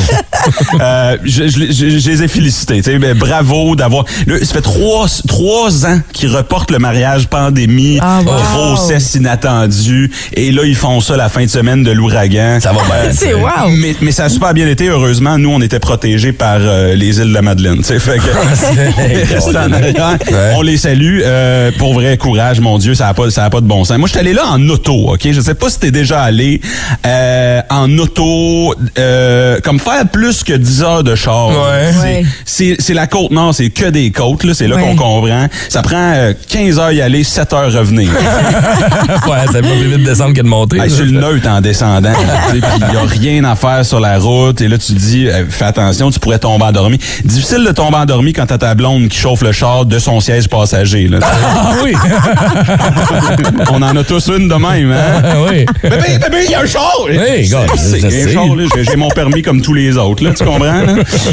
[0.81, 2.81] Euh, je, je- je- je les ai félicités.
[2.99, 4.05] ben, bravo d'avoir.
[4.43, 8.33] Ça fait trois, trois ans qu'ils reportent le mariage, pandémie, Ah, wow.
[8.53, 10.11] grossesse inattendue.
[10.35, 12.59] Et là, ils font ça la fin de semaine de l'ouragan.
[12.61, 13.13] Ça va bien.
[13.13, 13.69] C'est wow.
[13.77, 14.89] Mais, mais ça a super bien été.
[14.89, 17.79] Heureusement, nous, on était protégés par euh, les îles de la Madeleine.
[17.79, 20.17] tu sais, Fait que, Restent en arrière.
[20.31, 20.53] Ouais.
[20.57, 21.21] On les salue.
[21.23, 23.99] Euh, pour vrai, courage, mon Dieu, ça n'a pas, ça a pas de bon sens.
[23.99, 25.21] Moi, je suis allé là en auto, OK?
[25.31, 26.61] Je sais pas si t'es déjà allé
[27.07, 31.49] euh, en auto, euh, comme faire plus que 10 heures de char.
[31.49, 31.55] Ouais.
[31.93, 32.25] C'est- Ouais.
[32.45, 34.53] C'est c'est la côte nord, c'est que des côtes, là.
[34.55, 34.83] C'est là Ouais.
[34.83, 35.47] qu'on comprend.
[35.69, 38.11] Ça prend euh, 15 heures y aller, 7 heures revenir.
[38.13, 40.77] ouais, ça va plus vite de descendre que de monter.
[40.79, 40.89] Là.
[40.89, 42.13] sur le neutre en descendant.
[42.13, 44.61] tu sais, Puis il n'y a rien à faire sur la route.
[44.61, 46.99] Et là, tu te dis, euh, fais attention, tu pourrais tomber endormi.
[47.25, 50.49] Difficile de tomber endormi quand t'as ta blonde qui chauffe le char de son siège
[50.49, 51.09] passager.
[51.09, 51.19] Là.
[51.23, 51.93] Ah oui!
[53.71, 54.93] On en a tous une de même.
[54.93, 55.23] Hein?
[55.25, 55.67] Ah oui!
[55.83, 56.93] Bébé, bébé, il y a un char!
[57.09, 58.33] Hey, gars, C'est- je il y a un sais.
[58.33, 58.65] char, là.
[58.77, 60.61] J'ai- mon permis comme tous les autres, là, tu comprends?
[60.65, 60.83] là?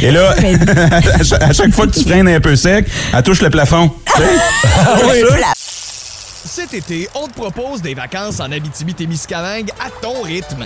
[0.02, 0.36] Et là,
[1.42, 3.92] à chaque- fois que tu freines un peu sec, elle touche le plafond.
[4.16, 4.24] Sais?
[5.06, 5.24] oui.
[6.46, 10.66] Cet été, on te propose des vacances en Abitibi-Témiscamingue à ton rythme.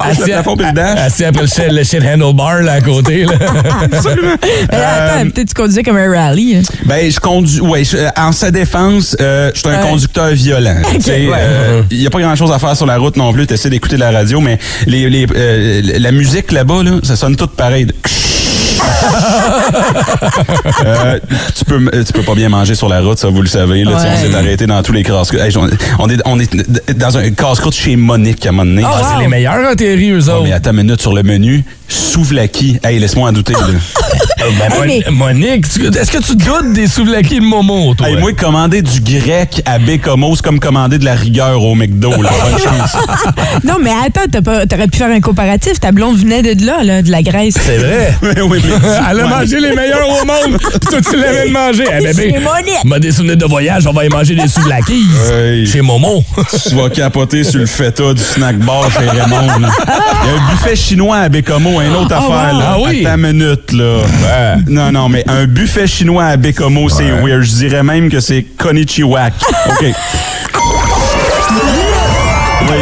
[0.00, 0.98] Le plafond puis le dash.
[0.98, 3.24] Assis après le shit, le shit handlebar là à côté.
[3.24, 3.32] Là.
[4.70, 6.56] Mais attends, peut-être tu conduisais comme un rallye.
[6.56, 6.62] hein?
[6.86, 7.60] Ben, je conduis.
[7.60, 9.88] Ouais, je- euh, en sa défense, euh, je suis un Ouais.
[9.88, 10.76] conducteur violent.
[11.06, 11.84] Il ouais.
[11.90, 13.46] n'y a pas grand-chose à faire sur la route non plus.
[13.46, 17.16] Tu essaies d'écouter de la radio, mais les, les, euh, la musique là-bas, là, ça
[17.16, 17.86] sonne tout pareil.
[20.84, 21.18] Euh,
[21.56, 23.84] tu peux m- tu peux pas bien manger sur la route, ça vous le savez.
[23.84, 23.96] Là, Ouais.
[23.96, 27.30] On s'est arrêté dans tous les casse hey, on, on est on est dans un
[27.30, 28.82] casse-croûte chez Monique à un moment donné.
[28.84, 30.44] Ah, c'est les meilleurs en théorie, eux Oh, autres.
[30.44, 32.78] mais attends une minute sur le menu, souvlaki.
[32.82, 33.52] Hey, laisse-moi en douter.
[33.52, 33.60] là.
[34.58, 38.08] Ben, Mon- mais- Monique, est-ce que tu te goûtes des souvlaki de Momo, toi?
[38.08, 42.10] Hey, moi, commander du grec à Bécomo, c'est comme commander de la rigueur au McDo.
[42.10, 42.30] Là.
[42.50, 42.96] Bonne chance.
[43.62, 45.78] Non, mais attends, t'as pas- t'aurais pu faire un comparatif.
[45.78, 47.54] Ta blonde venait de là, là de la Grèce.
[47.60, 48.16] C'est vrai?
[48.20, 51.52] oui, oui, mais Elle a mangé les meilleurs au monde, pis toi, tu l'avais de
[51.52, 51.84] manger.
[52.00, 52.34] Eh, bébé,
[52.84, 55.06] m'a des souvenirs de voyage, on va y manger des souvlakis.
[55.32, 55.66] Hey.
[55.66, 56.24] Chez Momo.
[56.68, 59.60] tu vas capoter sur le feta du snack bar chez Raymond.
[59.60, 59.68] là.
[60.24, 62.52] Il y a un buffet chinois à Bécomo, une autre affaire.
[62.52, 62.58] wow.
[62.58, 62.66] Là.
[62.74, 63.04] Ah oui?
[63.06, 64.56] Attends une minute, là.
[64.68, 67.42] Non, non, mais un buffet chinois à Bécomo, c'est weird.
[67.42, 69.32] Je dirais même que c'est Konichiwak.
[69.70, 69.86] OK.
[72.62, 72.78] Oui.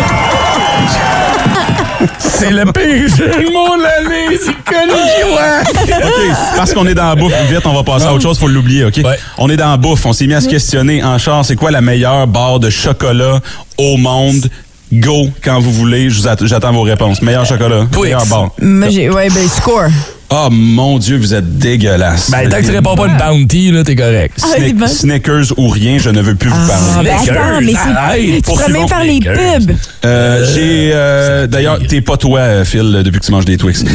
[2.19, 4.93] C'est le pire jeu du monde l'année, c'est connu,
[6.03, 8.49] OK, parce qu'on est dans la bouffe, vite, on va passer à autre chose, faut
[8.49, 8.97] l'oublier, OK?
[9.05, 9.19] Ouais.
[9.39, 11.71] On est dans la bouffe, on s'est mis à se questionner en char, c'est quoi
[11.71, 13.41] la meilleure barre de chocolat
[13.79, 14.49] au monde?
[14.93, 17.23] Go, quand vous voulez, j'attends vos réponses.
[17.23, 18.07] Meilleur chocolat, Twix.
[18.07, 18.51] meilleure barre.
[18.61, 19.09] Moi, j'ai.
[19.09, 19.89] Ouais, ben, score.
[20.33, 22.31] Oh mon Dieu, vous êtes dégueulasse.
[22.31, 24.39] Ben, tant que tu réponds pas une bounty, là, t'es correct.
[24.41, 24.87] Ah, c'est Snick- bon.
[24.87, 27.11] Snickers ou rien, je ne veux plus vous Ah, parler.
[27.19, 28.43] Snickers, attends, mais c'est.
[28.67, 29.73] Tu même faire les pubs.
[30.05, 33.85] Euh, j'ai euh, d'ailleurs t'es pas toi euh, Phil depuis que tu manges des Twix.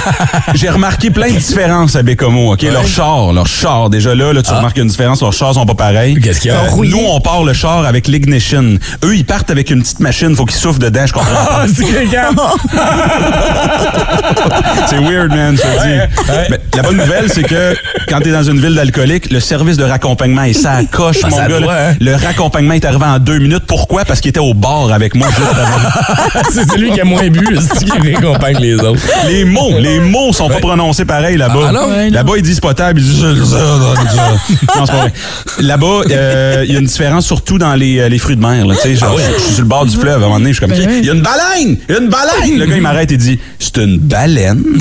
[0.00, 4.32] Euh, j'ai remarqué plein de différences à Bécomo, OK, leur char, leur char déjà là,
[4.32, 6.14] là tu remarques une différence, leurs chars sont pas pareils.
[6.16, 6.20] Ah.
[6.22, 6.60] Qu'est-ce qu'il y a?
[6.64, 8.78] Euh, nous on part le char avec l'ignition.
[9.04, 11.30] Eux ils partent avec une petite machine, faut qu'ils soufflent dedans, je comprends.
[11.50, 11.66] Ah.
[14.88, 16.30] C'est weird man, je te dis.
[16.32, 16.46] ouais.
[16.50, 17.74] Mais la bonne nouvelle c'est que
[18.08, 21.36] quand t'es dans une ville d'alcoolique, le service de raccompagnement est ça coche Ben, mon
[21.36, 21.60] ça gars.
[21.60, 21.94] doit, hein.
[22.00, 23.64] Le raccompagnement est arrivé en deux minutes.
[23.66, 24.04] Pourquoi?
[24.04, 26.40] Parce qu'il était au bar avec moi juste avant.
[26.52, 29.00] c'est celui qui a moins bu, c'est qui récompense les autres.
[29.28, 31.70] Les mots, les mots sont pas prononcés pareil là-bas.
[31.74, 33.22] Ah, là-bas, ils disent potable, ils disent.
[33.24, 35.12] Non, c'est pas vrai.
[35.60, 38.66] Là-bas, euh, il y a une différence surtout dans les, euh, les fruits de mer.
[38.66, 38.74] là.
[38.74, 40.14] Tu sais, genre, Ah je, je suis sur le bord du fleuve.
[40.22, 40.98] À un moment donné, je suis comme, Ben oui.
[41.00, 41.76] il y a une baleine!
[41.88, 42.58] Il y a une baleine!
[42.58, 44.62] Le gars, il m'arrête et dit, c'est une baleine?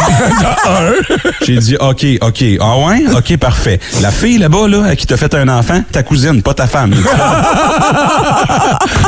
[1.45, 2.43] J'ai dit, OK, OK.
[2.59, 3.03] Ah ouais?
[3.15, 3.79] OK, parfait.
[4.01, 6.93] La fille là-bas, là, qui t'a fait un enfant, ta cousine, pas ta femme.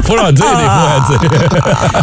[0.05, 1.19] Faut leur dire des fois.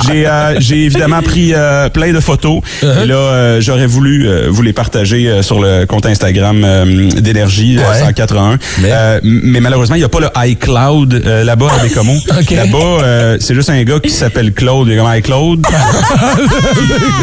[0.06, 2.60] J'ai euh, j'ai évidemment pris euh, plein de photos.
[2.82, 3.02] Uh-huh.
[3.02, 6.60] Et là, euh, j'aurais voulu euh, vous les partager sur le compte Instagram
[7.16, 7.98] d'énergie Ouais.
[8.00, 8.58] 181.
[8.80, 11.12] Mais- mais malheureusement, il n'y a pas le iCloud
[11.44, 12.12] là-bas à Bécomo.
[12.40, 12.50] OK.
[12.50, 14.88] Là-bas, c'est juste un gars qui s'appelle Claude.
[14.88, 15.66] Il est comme iCloud.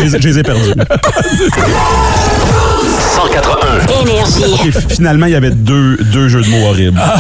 [0.02, 2.75] je, les ai- je les ai perdus.
[3.15, 4.02] 181.
[4.02, 4.67] Énergie.
[4.67, 7.00] Et finalement, il y avait deux, deux jeux de mots horribles.
[7.02, 7.15] Ah,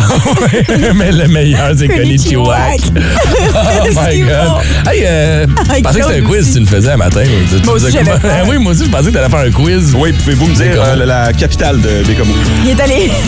[0.95, 2.57] mais le meilleur, c'est Konnichiwa.
[2.75, 4.91] Oh my God.
[4.91, 7.21] Hey, euh, je pensais que c'était un quiz que tu le faisais un matin.
[7.49, 7.97] Tu- tu Moi aussi.
[7.97, 9.95] Ah oui, moi aussi, je pensais que tu allais faire un quiz.
[9.97, 12.33] Oui, pouvez-vous me dire euh, la capitale de Bécomo?
[12.63, 13.11] Il est allé.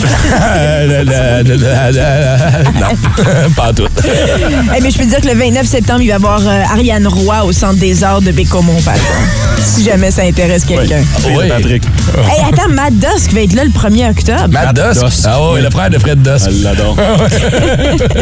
[2.78, 3.86] Non, pas tout.
[4.04, 6.62] Eh, mais je peux te dire que le 29 septembre, il va y avoir euh,
[6.72, 9.12] Ariane Roy au Centre des Arts de Bécomo, par exemple.
[9.64, 11.00] Si jamais ça intéresse quelqu'un.
[11.00, 11.48] De Oui.
[11.48, 11.82] Patrick.
[12.28, 14.48] Hey, attends, Matt Dusk va être là le 1er octobre.
[14.50, 15.04] Matt Dusk.
[15.04, 15.18] Dusk.
[15.24, 16.46] Ah oui, le frère de Fred Dusk.
[16.48, 16.96] Elle l'adore.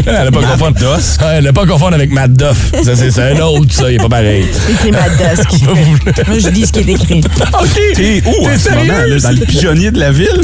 [0.06, 0.76] Elle n'a pas confondre.
[0.76, 1.20] Dusk.
[1.32, 2.70] Elle n'a pas confondre avec Matt Duff.
[2.84, 3.90] Ça, c'est c'est un autre, ça.
[3.90, 4.46] Il est pas pareil.
[4.52, 5.62] C'est écrit Matt Dusk.
[6.28, 7.20] Moi, je dis ce qui est écrit.
[7.60, 7.80] OK.
[7.94, 10.40] T'es où T'es moment, là, dans le pigeonnier de la ville?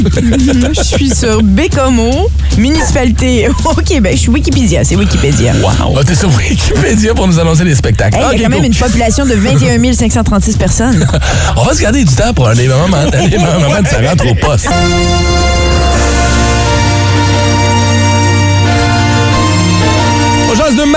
[0.75, 4.13] Je suis sur Bécomo, municipalité au Québec.
[4.15, 5.53] Je suis Wikipédia, c'est Wikipédia.
[5.61, 5.95] Wow.
[5.97, 8.17] Ah, T'es sur Wikipédia pour nous annoncer les spectacles.
[8.17, 11.07] Hey, il y a Ok, quand même une population de 21 536 personnes.
[11.55, 12.67] On va se garder du temps pour un des
[13.81, 14.69] de ça rentre au poste.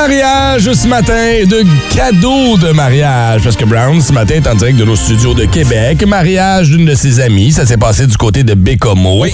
[0.09, 3.43] Mariage ce matin, de cadeaux de mariage.
[3.43, 6.07] Parce que Brown, ce matin, est en direct de nos studios de Québec.
[6.07, 7.51] Mariage d'une de ses amies.
[7.51, 9.25] Ça s'est passé du côté de Bécomo.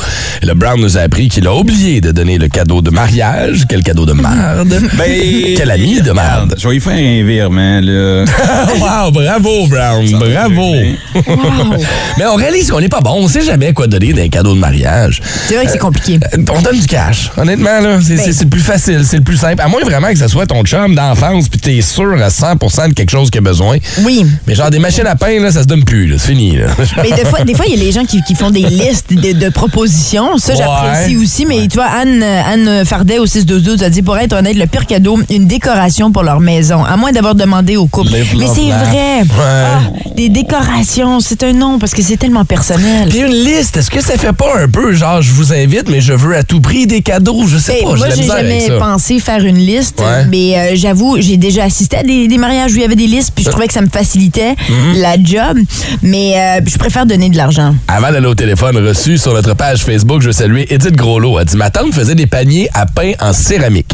[0.43, 3.65] Le Brown nous a appris qu'il a oublié de donner le cadeau de mariage.
[3.69, 4.81] Quel cadeau de merde.
[4.97, 6.55] Ben, Quel ami de merde.
[6.59, 8.25] Je vais y faire un virement, là.
[9.05, 10.07] wow, bravo, Brown.
[10.11, 10.73] Bravo.
[12.19, 13.13] Mais on réalise qu'on n'est pas bon.
[13.25, 15.21] On sait jamais quoi donner d'un cadeau de mariage.
[15.49, 16.19] C'est vrai que c'est compliqué.
[16.35, 17.31] Euh, On donne du cash.
[17.37, 18.35] Honnêtement, là, c'est Ben.
[18.41, 19.61] le plus facile, c'est le plus simple.
[19.61, 22.55] À moins vraiment que ce soit ton chum d'enfance puis t'es sûr à 100
[22.89, 23.79] de quelque chose qu'il a besoin.
[24.03, 24.25] Oui.
[24.47, 26.13] Mais genre des machines à pain, là, ça se donne plus.
[26.19, 26.57] C'est fini.
[26.57, 26.67] Là.
[27.03, 29.13] Mais des fois, des fois, il y a les gens qui, qui font des listes
[29.13, 30.39] de, de propositions.
[30.39, 30.59] Ça, Ouais.
[30.59, 31.47] j'apprécie aussi.
[31.47, 34.87] Mais tu vois, Anne, Anne Fardet au 6-12-12 a dit, pour être honnête, le pire
[34.87, 36.85] cadeau, une décoration pour leur maison.
[36.85, 38.11] À moins d'avoir demandé au couple.
[38.13, 39.21] Live, mais c'est vrai.
[39.23, 39.27] Ouais.
[39.39, 39.81] Ah,
[40.17, 43.09] des décorations, c'est un nom parce que c'est tellement personnel.
[43.09, 46.01] Puis une liste, est-ce que ça fait pas un peu genre je vous invite, mais
[46.01, 47.47] je veux à tout prix des cadeaux?
[47.47, 47.95] Je sais Hey, pas.
[47.97, 50.27] moi, j'ai jamais pensé faire une liste, Ouais.
[50.31, 53.07] mais euh, j'avoue, j'ai déjà assisté à des, des mariages où il y avait des
[53.07, 55.01] listes, puis je trouvais que ça me facilitait Mm-hmm.
[55.01, 55.59] la job.
[56.03, 57.75] Mais euh, je préfère donner de l'argent.
[57.89, 61.39] Avant d'aller au téléphone reçu sur notre page Facebook, je veux saluer Edith Groslot.
[61.39, 63.91] Elle dit Ma tante faisait des paniers à pain en céramique.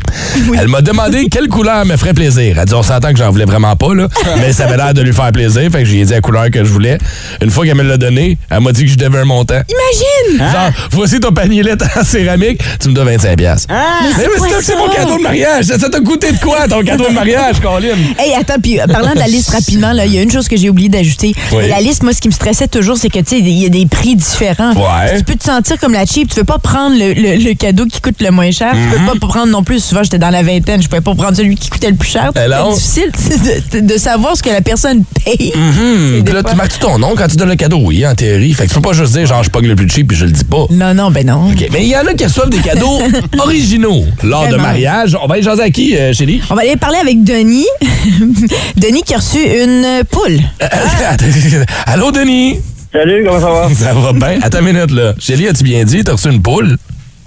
[0.59, 2.59] Elle m'a demandé quelle couleur me ferait plaisir.
[2.59, 5.03] Elle dit On s'entend que j'en voulais vraiment pas, là, mais ça avait l'air de
[5.03, 5.63] lui faire plaisir.
[5.71, 6.99] Fait que j'ai dit la couleur que je voulais.
[7.43, 9.61] Une fois qu'elle me l'a donné, elle m'a dit que je devais un montant.
[9.69, 10.51] Imagine!
[10.53, 13.37] Genre, voici ton panier lait en céramique, tu me dois 25$.
[13.37, 13.69] piastres.
[13.71, 15.65] mais c'est mais quoi c'est- mon cadeau de mariage.
[15.67, 17.89] Ça ça t'a coûté de quoi, ton cadeau de mariage, Colin?
[18.19, 20.57] Hey, attends, puis euh, parlant de la liste rapidement, il y a une chose que
[20.57, 21.35] j'ai oublié d'ajouter.
[21.53, 21.69] Oui.
[21.69, 23.69] La liste, moi, ce qui me stressait toujours, c'est que, tu sais, il y a
[23.69, 24.73] des prix différents.
[24.75, 25.19] Ouais.
[25.19, 26.29] Tu peux te sentir comme la cheap.
[26.31, 28.73] Tu veux pas prendre le, le- le cadeau qui coûte le moins cher.
[28.73, 29.83] Tu peux pas prendre non plus.
[29.83, 30.83] Souvent, j'étais dans la vingtaine.
[30.83, 32.31] Je pouvais pas prendre celui qui coûtait le plus cher.
[32.37, 32.41] Eh.
[32.77, 35.53] C'est difficile de, de- savoir ce que la personne paye.
[35.55, 38.53] C'est Puis là, tu marques ton nom quand tu donnes le cadeau, oui, en théorie.
[38.55, 40.25] Fait que tu peux pas juste dire, genre, je pogne le plus cheap puis je
[40.25, 40.67] le dis pas.
[40.71, 41.51] Non, non, ben non.
[41.73, 42.99] Mais il y en a qui reçoivent des cadeaux
[43.39, 45.17] originaux lors de mariage.
[45.23, 47.67] On va y jaser à qui euh, chez On va aller parler avec Denis.
[48.77, 50.39] Denis qui a reçu une poule.
[50.63, 50.67] Euh,
[51.09, 51.25] attends,
[51.87, 52.61] Allô, Denis?
[52.93, 53.69] Salut, comment ça va?
[53.75, 54.39] Ça va bien?
[54.43, 55.15] Attends une minute, là.
[55.19, 56.05] Shelly, as-tu bien dit?
[56.05, 56.77] T'as reçu une poule?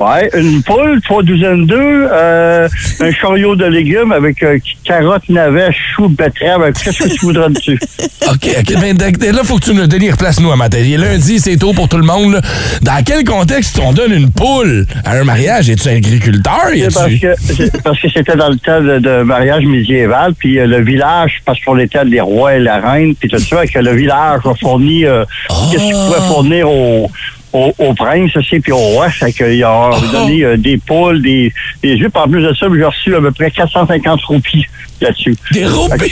[0.01, 2.67] Ouais, une poule, trois douzaines d'œufs, euh,
[3.01, 7.79] un chariot de légumes avec euh, carottes, navets, choux, betteraves, qu'est-ce que tu voudras dessus?
[8.27, 8.81] OK, OK.
[8.81, 10.79] Ben, là, faut que tu nous Denis, replace-nous à matin.
[10.97, 12.33] Lundi, c'est tôt pour tout le monde.
[12.33, 12.41] là.
[12.81, 15.69] Dans quel contexte on donne une poule à un mariage?
[15.69, 16.73] Es-tu agriculteur?
[16.73, 20.65] Y parce que parce que c'était dans le temps de, de mariage médiéval, puis euh,
[20.65, 23.91] le village, parce qu'on était les rois et la reine, puis tout ça, que le
[23.93, 25.25] village a fourni euh,
[25.71, 27.11] qu'est-ce qu'il pouvait fournir au,
[27.53, 31.53] au, au prince aussi, puis au roi, fait qu'il a donné euh, des poules, des,
[31.83, 31.95] des.
[31.95, 34.65] Puis En plus de ça, j'ai reçu à peu près 450 roupies
[35.01, 35.35] là-dessus.
[35.51, 36.11] Des roupies?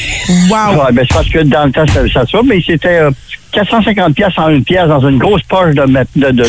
[0.50, 0.86] Wow!
[0.86, 3.12] Ouais, ben, c'est parce que dans le temps, ça, ça, mais c'était euh,
[3.52, 6.44] 450 pièces en une pièce dans une grosse poche de, de, de,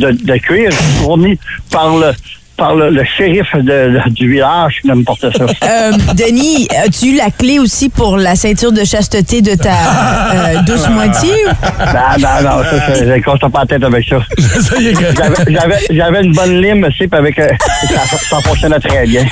[0.00, 1.38] de, de cuir fournie
[1.70, 2.12] par le
[2.56, 5.46] par le, le shérif de, de- du village qui me portait ça.
[5.62, 10.60] Euh, Denis, as-tu eu la clé aussi pour la ceinture de chasteté de ta euh,
[10.66, 11.30] douce moitié?
[11.46, 14.18] non, non, non, ça, ça, je ne pas la tête avec ça.
[15.90, 17.48] J'avais- une bonne lime aussi, puis avec, euh,
[17.88, 19.24] ça, ça fonctionnait très bien.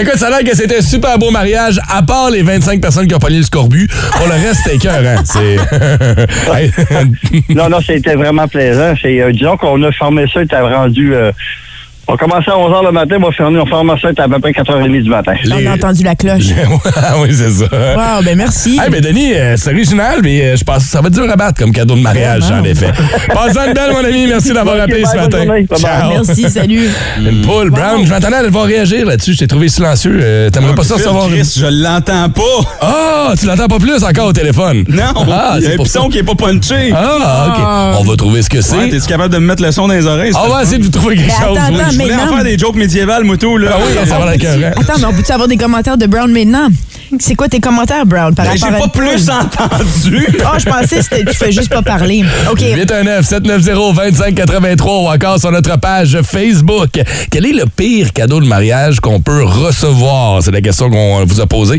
[0.00, 3.06] Écoute, ça a l'air que c'était un super beau mariage, à part les 25 personnes
[3.06, 3.88] qui ont pogné le scorbut.
[4.16, 5.22] Pour le reste, c'était cœur, hein?
[5.24, 5.56] C'est.
[7.54, 8.94] Non, non, c'était vraiment plaisant.
[9.00, 11.01] C'est, euh, disons qu'on a formé ça, il était rendu...
[11.10, 11.32] euh,
[12.08, 15.02] on commençait à 11h le matin, on fermé, on formé ça, à peu près 4h30
[15.02, 15.34] du matin.
[15.50, 16.42] On a entendu la cloche.
[17.04, 17.64] Ah oui, c'est ça.
[17.70, 18.78] Wow, ben merci.
[18.80, 21.28] Hey, mais Denis, euh, c'est original, mais euh, je pense que ça va être dur
[21.30, 22.90] à battre comme cadeau de mariage, en effet.
[23.32, 24.26] Passe une belle, mon ami.
[24.26, 25.44] Merci d'avoir appelé bye, ce bonne matin.
[25.44, 25.66] journée.
[25.78, 26.10] Ciao.
[26.24, 26.88] Merci, salut.
[27.18, 28.04] Une poule, Brown.
[28.04, 29.34] Je m'attendais à devoir réagir là-dessus.
[29.34, 30.18] Je t'ai trouvé silencieux.
[30.22, 31.30] Euh, T'aimerais pas ça une...
[31.32, 32.68] Chris, je l'entends pas.
[32.80, 34.84] Ah, tu l'entends pas plus encore au téléphone?
[34.88, 36.92] Non, Ah, il y a c'est un pour piton qui est pas punché.
[36.94, 38.00] Ah, OK.
[38.00, 38.76] On va trouver ce que c'est.
[38.76, 40.32] Ouais, T'es-tu capable de me mettre le son dans les oreilles?
[40.34, 41.58] Ah, on va essayer de vous trouver quelque chose.
[41.92, 43.70] Je voulais en faire des jokes médiévales, Moutou, là.
[43.74, 44.70] Ah oui, ça va être écœurant.
[44.80, 46.68] Attends, mais on peut-tu avoir des commentaires de Brown maintenant?
[47.20, 50.26] C'est quoi tes commentaires, Brown, par Ben, J'ai rapport à pas une plus entendu.
[50.44, 52.24] Ah, je pensais que tu fais juste pas parler.
[52.50, 52.60] OK.
[52.60, 57.02] 819-790-2583 ou encore sur notre page Facebook.
[57.30, 60.42] Quel est le pire cadeau de mariage qu'on peut recevoir?
[60.42, 61.78] C'est la question qu'on vous a posée.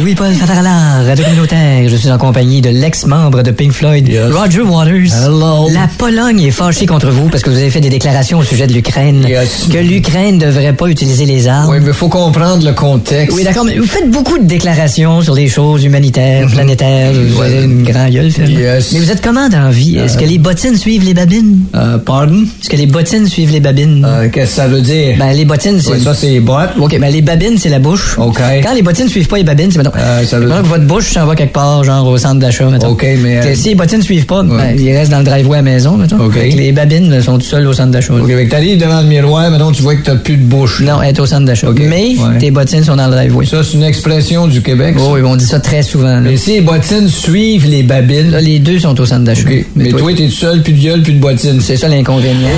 [0.00, 1.88] Louis-Paul Fatarala, Radio Communautaire.
[1.88, 5.24] Je suis en compagnie de l'ex-membre de Pink Floyd, Roger Waters.
[5.24, 5.68] Hello.
[5.72, 8.66] La Pologne est fâchée contre vous parce que vous avez fait des déclarations au sujet
[8.66, 9.24] de l'Ukraine.
[9.26, 9.68] Yes.
[9.72, 11.70] Que l'Ukraine ne devrait pas utiliser les armes.
[11.70, 13.34] Oui, mais faut comprendre le contexte.
[13.34, 17.12] Oui, d'accord, mais vous faites beaucoup de déclarations sur des choses humanitaires, planétaires.
[17.12, 18.26] Vous avez une grande gueule.
[18.26, 18.92] Yes.
[18.92, 19.96] Mais vous êtes comment dans la vie?
[19.96, 21.60] Est-ce que les bottines suivent les babines?
[21.74, 22.42] Euh, pardon?
[22.60, 24.04] Est-ce que les bottines suivent les babines?
[24.06, 25.16] Euh, Qu'est-ce que ça veut dire?
[25.18, 25.92] Ben, les bottines, c'est...
[25.92, 26.70] Ouais, ça, c'est les bottes.
[26.78, 28.18] OK, ben les babines, c'est la bouche.
[28.18, 28.40] OK.
[28.62, 30.84] Quand les bottines suivent pas les babines, c'est mettons, Euh, ça veut- mettons que votre
[30.84, 32.88] bouche s'en va quelque part, genre au centre d'achat, mettons.
[32.88, 35.62] OK, mais, euh, si les bottines suivent pas, ben, ils restent dans le driveway à
[35.62, 36.18] la maison, mettons.
[36.24, 36.34] OK.
[36.34, 38.14] Fait que les babines sont tout seules au centre d'achat.
[38.14, 40.80] OK, mais que t'arrives devant le miroir, maintenant tu vois que t'as plus de bouche.
[40.80, 41.68] Non, elle est au centre d'achat.
[41.70, 41.80] OK.
[41.88, 42.38] Mais Ouais.
[42.38, 43.46] tes bottines sont dans le driveway.
[43.46, 44.96] Ça, c'est une expression du Québec.
[44.98, 45.04] ça.
[45.06, 46.06] Oh, oui, on dit ça très souvent.
[46.16, 46.20] là.
[46.20, 49.42] Mais si les bottines suivent les babines, Là, les deux sont au centre d'achat.
[49.48, 49.64] OK.
[49.76, 51.60] Mais toi, t'es tout seul, plus de gueule, plus de bottines.
[51.60, 52.48] c'est ça l'inconvénient.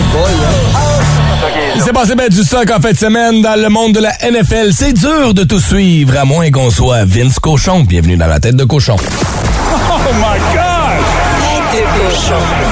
[1.78, 4.10] Il s'est passé ben du stock en fin de semaine dans le monde de la
[4.28, 4.72] NFL.
[4.72, 7.84] C'est dur de tout suivre, à moins qu'on soit Vince Cochon.
[7.84, 8.96] Bienvenue dans la tête de cochon.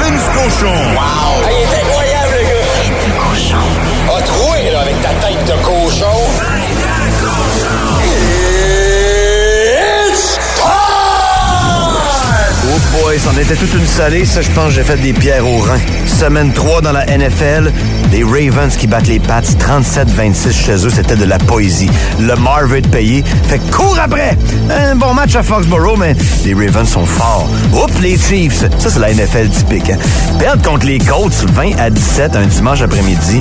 [0.00, 0.66] Vince Cochon.
[0.66, 1.38] Wow!
[1.44, 2.66] il est incroyable, le gars!
[2.82, 3.64] Tête de cochon.
[4.08, 6.16] A troué, là, avec ta tête de cochon.
[10.10, 10.36] It's
[12.68, 14.24] Oh boy, c'en était toute une salée.
[14.24, 15.78] Ça, je pense que j'ai fait des pierres au rein.
[16.18, 17.70] Semaine 3 dans la NFL,
[18.12, 21.90] les Ravens qui battent les Pats 37-26 chez eux, c'était de la poésie.
[22.20, 23.24] Le Mar veut être payé.
[23.48, 24.36] Fait que cours après!
[24.70, 26.14] Un bon match à Foxborough, mais
[26.44, 27.48] les Ravens sont forts.
[27.72, 28.64] Oups, les Chiefs.
[28.78, 29.90] Ça, c'est la NFL typique.
[29.90, 29.98] Hein?
[30.38, 33.40] Perdre contre les Colts 20 à 17 un dimanche après-midi.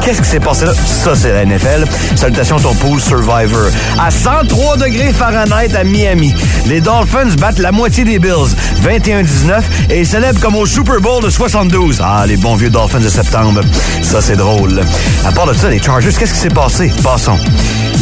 [0.00, 0.72] Qu'est-ce qui s'est passé là?
[0.74, 1.84] Ça, c'est la NFL.
[2.14, 3.68] Salutations ton pool Survivor.
[3.98, 6.34] À 103 degrés Fahrenheit à Miami,
[6.66, 11.30] les Dolphins battent la moitié des Bills, 21-19, et célèbrent comme au Super Bowl de
[11.30, 12.00] 72.
[12.02, 13.60] Ah, les bons vieux Dolphins de septembre.
[14.02, 14.80] Ça, c'est drôle.
[15.24, 16.90] À part de ça, les Chargers, qu'est-ce qui s'est passé?
[17.02, 17.38] Passons.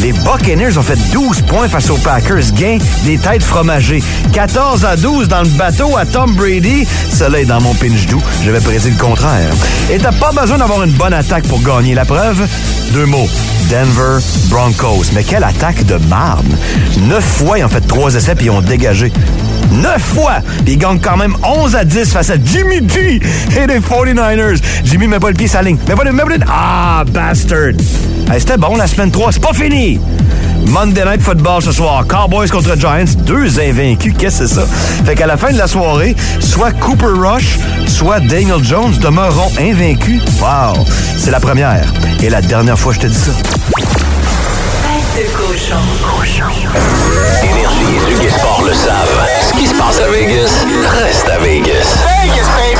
[0.01, 2.53] Les Buccaneers ont fait 12 points face aux Packers.
[2.53, 4.03] Gain des têtes fromagées.
[4.33, 6.87] 14 à 12 dans le bateau à Tom Brady.
[7.13, 8.23] Cela est dans mon pinch doux.
[8.45, 9.51] Je vais prédire le contraire.
[9.91, 11.95] Et t'as pas besoin d'avoir une bonne attaque pour gagner.
[11.95, 12.47] La preuve?
[12.93, 13.29] Deux mots.
[13.71, 15.07] Denver Broncos.
[15.15, 16.57] Mais quelle attaque de marne.
[17.09, 19.13] Neuf fois, ils ont fait trois essais puis ils ont dégagé.
[19.73, 20.35] Neuf fois!
[20.65, 23.21] Puis ils gagnent quand même 11 à 10 face à Jimmy G
[23.57, 24.61] et les 49ers.
[24.85, 25.79] Jimmy met pas le pied sur la ligne.
[25.89, 26.13] Mais pas le...
[26.13, 27.73] met pas le- Ah, bastard!
[28.31, 30.01] Hey, C'était bon la semaine 3, c'est pas fini!
[30.67, 32.05] Monday Night Football ce soir.
[32.09, 34.15] Cowboys contre Giants, deux invaincus.
[34.19, 34.67] Qu'est-ce que c'est ça?
[35.05, 40.21] Fait qu'à la fin de la soirée, soit Cooper Rush, soit Daniel Jones demeureront invaincus.
[40.41, 40.85] Wow!
[41.17, 41.85] C'est la première
[42.23, 43.31] et la dernière fois que je te dis ça.
[44.83, 45.77] Tête de cochon.
[48.67, 49.27] Le savent.
[49.49, 50.65] Ce qui se passe à Vegas,
[51.01, 51.87] reste à Vegas.
[52.23, 52.76] Vegas, baby,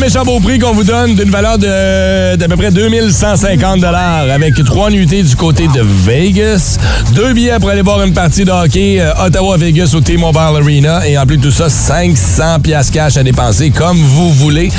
[0.00, 4.90] méchant beau prix qu'on vous donne d'une valeur de d'à peu près 2150 avec trois
[4.90, 6.78] nuitées du côté de Vegas,
[7.14, 11.18] deux billets pour aller voir une partie de hockey euh, Ottawa-Vegas au T-Mobile Arena et
[11.18, 14.70] en plus de tout ça, 500 pièces cash à dépenser comme vous voulez.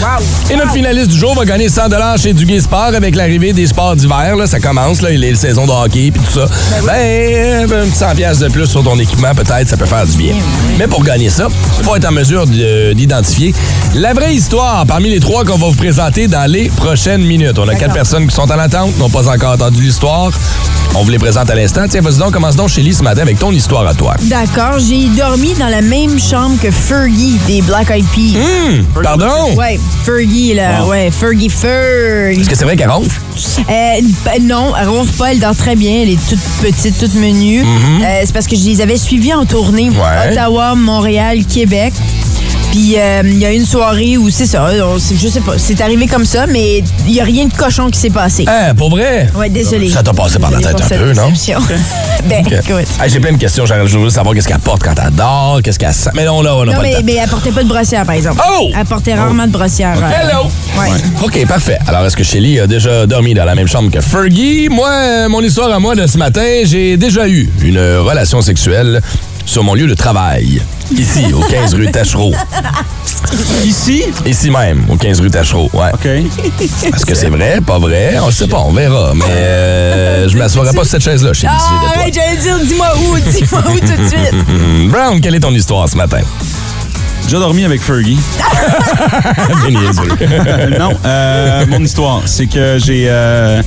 [0.50, 1.82] Et notre finaliste du jour va gagner 100
[2.22, 4.36] chez Duguay Sport avec l'arrivée des sports d'hiver.
[4.36, 4.48] là.
[4.48, 6.46] Ça commence, là, les saisons de hockey puis tout ça.
[6.86, 10.18] Ben, un petit 100 pièces de plus sur ton équipement, peut-être, ça peut faire du
[10.18, 10.34] bien.
[10.80, 11.48] Mais pour gagner ça,
[11.80, 13.54] il faut être en mesure de- d'identifier
[13.94, 17.60] la vraie histoire parmi les trois qu'on va vous présenter dans les prochaines minutes.
[17.60, 20.32] On a quatre personnes qui sont en attente, n'ont pas encore entendu l'histoire.
[20.96, 21.82] On vous les présente à l'instant.
[21.90, 24.16] Tiens, vas-y donc, commence donc, Shelly, ce matin avec ton histoire à toi.
[24.24, 28.38] D'accord, j'ai dormi dans la même chambre que Fergie des Black Eyed Peas.
[28.38, 29.54] Hum, pardon?
[29.58, 30.86] Ouais, Fergie, là.
[30.86, 32.40] Ouais, Fergie Ferg.
[32.40, 33.20] Est-ce que c'est vrai qu'elle ronfle?
[33.70, 37.16] Euh, ben non, elle ronfle pas, elle dort très bien, elle est toute petite, toute
[37.16, 37.64] menue.
[37.64, 38.02] Mhm.
[38.02, 39.90] Euh, c'est parce que je les avais suivis en tournée.
[39.90, 40.32] Ouais.
[40.32, 41.94] Ottawa, Montréal, Québec.
[42.72, 45.58] Puis euh, il y a une soirée où c'est ça, on- c'est- je sais pas,
[45.58, 48.46] c'est arrivé comme ça, mais il y a rien de cochon qui s'est passé.
[48.48, 49.30] Hein, pour vrai?
[49.36, 49.90] Ouais, désolé.
[49.90, 51.34] Ça t'a passé par la tête un peu, non?
[52.30, 52.52] ben, Ok.
[52.54, 52.88] écoute.
[53.02, 53.66] Hey, J'ai plein de questions.
[53.66, 56.12] J'aimerais juste savoir qu'est-ce qu'elle porte quand elle dort, qu'est-ce qu'elle sent.
[56.14, 58.16] Mais non, là, on n'a Non, pas mais, mais elle portait pas de brossière, par
[58.16, 58.42] exemple.
[58.50, 58.70] Oh!
[58.78, 59.98] Elle portait rarement de brossière.
[60.02, 60.50] euh, Hello!
[60.80, 60.98] Ouais.
[61.24, 61.78] OK, parfait.
[61.88, 64.70] Alors, est-ce que Shelly a déjà dormi dans la même chambre que Fergie?
[64.70, 69.02] Moi, euh, mon histoire à moi de ce matin, j'ai déjà eu une relation sexuelle
[69.46, 70.62] sur mon lieu de travail.
[70.92, 72.34] Ici, au 15 rue Tachereau.
[73.64, 74.04] Ici?
[74.26, 75.92] Ici même, au 15 rue Tachereau, ouais.
[75.94, 76.06] OK.
[76.06, 78.18] Est-ce que c'est vrai, pas vrai?
[78.22, 79.14] On le sait pas, on verra.
[79.16, 81.52] Mais euh, je m'assoirai pas sur cette chaise-là, Shelly.
[81.52, 84.90] Ah, arrête, j'allais dire, dis-moi où, dis-moi où tout de suite.
[84.90, 86.22] Brown, quelle est ton histoire ce matin?
[87.28, 88.20] J'ai dormi avec Fergie.
[90.78, 93.62] Non, euh, mon histoire, c'est que j'ai euh,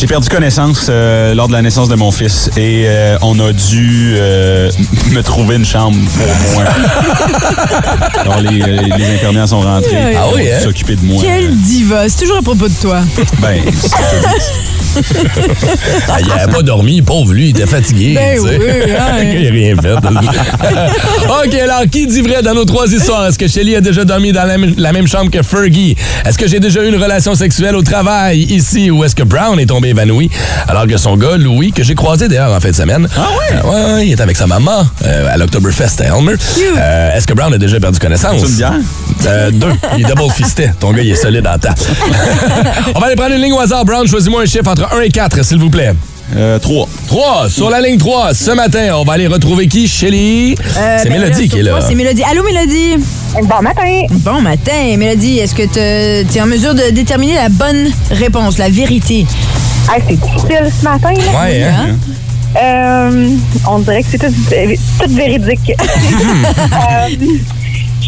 [0.00, 3.52] j'ai perdu connaissance euh, lors de la naissance de mon fils et euh, on a
[3.52, 4.70] dû euh,
[5.10, 6.64] me trouver une chambre pour moi.
[8.20, 10.16] Alors les, les infirmières sont rentrées.
[10.16, 10.60] Ah oui, hein?
[10.60, 11.22] s'occuper de moi.
[11.22, 13.02] Quelle diva, c'est toujours à propos de toi.
[13.40, 13.90] Ben, c'est
[16.20, 18.14] il n'avait pas dormi, pauvre lui, il était fatigué.
[18.14, 18.50] Ben oui,
[18.98, 19.18] hein.
[19.22, 19.94] il n'a rien fait.
[21.46, 23.26] OK, alors qui dit vrai dans nos trois histoires?
[23.26, 25.96] Est-ce que Shelly a déjà dormi dans la, même- la même chambre que Fergie?
[26.26, 29.58] Est-ce que j'ai déjà eu une relation sexuelle au travail ici ou est-ce que Brown
[29.60, 30.30] est tombé évanoui?
[30.68, 33.08] Alors que son gars, Louis, que j'ai croisé d'ailleurs en fin de semaine.
[33.16, 33.56] Ah oui?
[33.70, 36.34] ouais, ouais, il est avec sa maman euh, à l'Octoberfest à Elmer.
[36.76, 38.40] Euh, est-ce que Brown a déjà perdu connaissance?
[39.26, 39.72] Euh, deux.
[39.98, 40.70] Il est double fisté.
[40.80, 41.74] Ton gars, il est solide en temps.
[42.94, 43.84] On va aller prendre une ligne au hasard.
[43.84, 45.92] Brown, choisis-moi un chiffre entre 1 et 4, s'il vous plaît.
[46.36, 46.88] euh, trois.
[47.06, 47.48] 3.
[47.50, 49.86] Sur la ligne 3, ce matin, on va aller retrouver qui?
[49.88, 50.54] Shelly.
[50.76, 51.80] Euh, C'est ben Mélodie qui est là.
[51.86, 52.22] C'est Mélodie.
[52.22, 52.96] Allô, Mélodie?
[53.42, 54.02] Bon matin.
[54.10, 55.38] Bon matin, Mélodie.
[55.38, 55.78] Est-ce que tu
[56.38, 59.26] es en mesure de déterminer la bonne réponse, la vérité?
[59.92, 61.12] Hey, c'est difficile ce matin.
[61.12, 61.40] Là.
[61.42, 61.96] Ouais, hein?
[62.60, 63.28] Euh,
[63.68, 65.72] on dirait que c'est tout, tout véridique.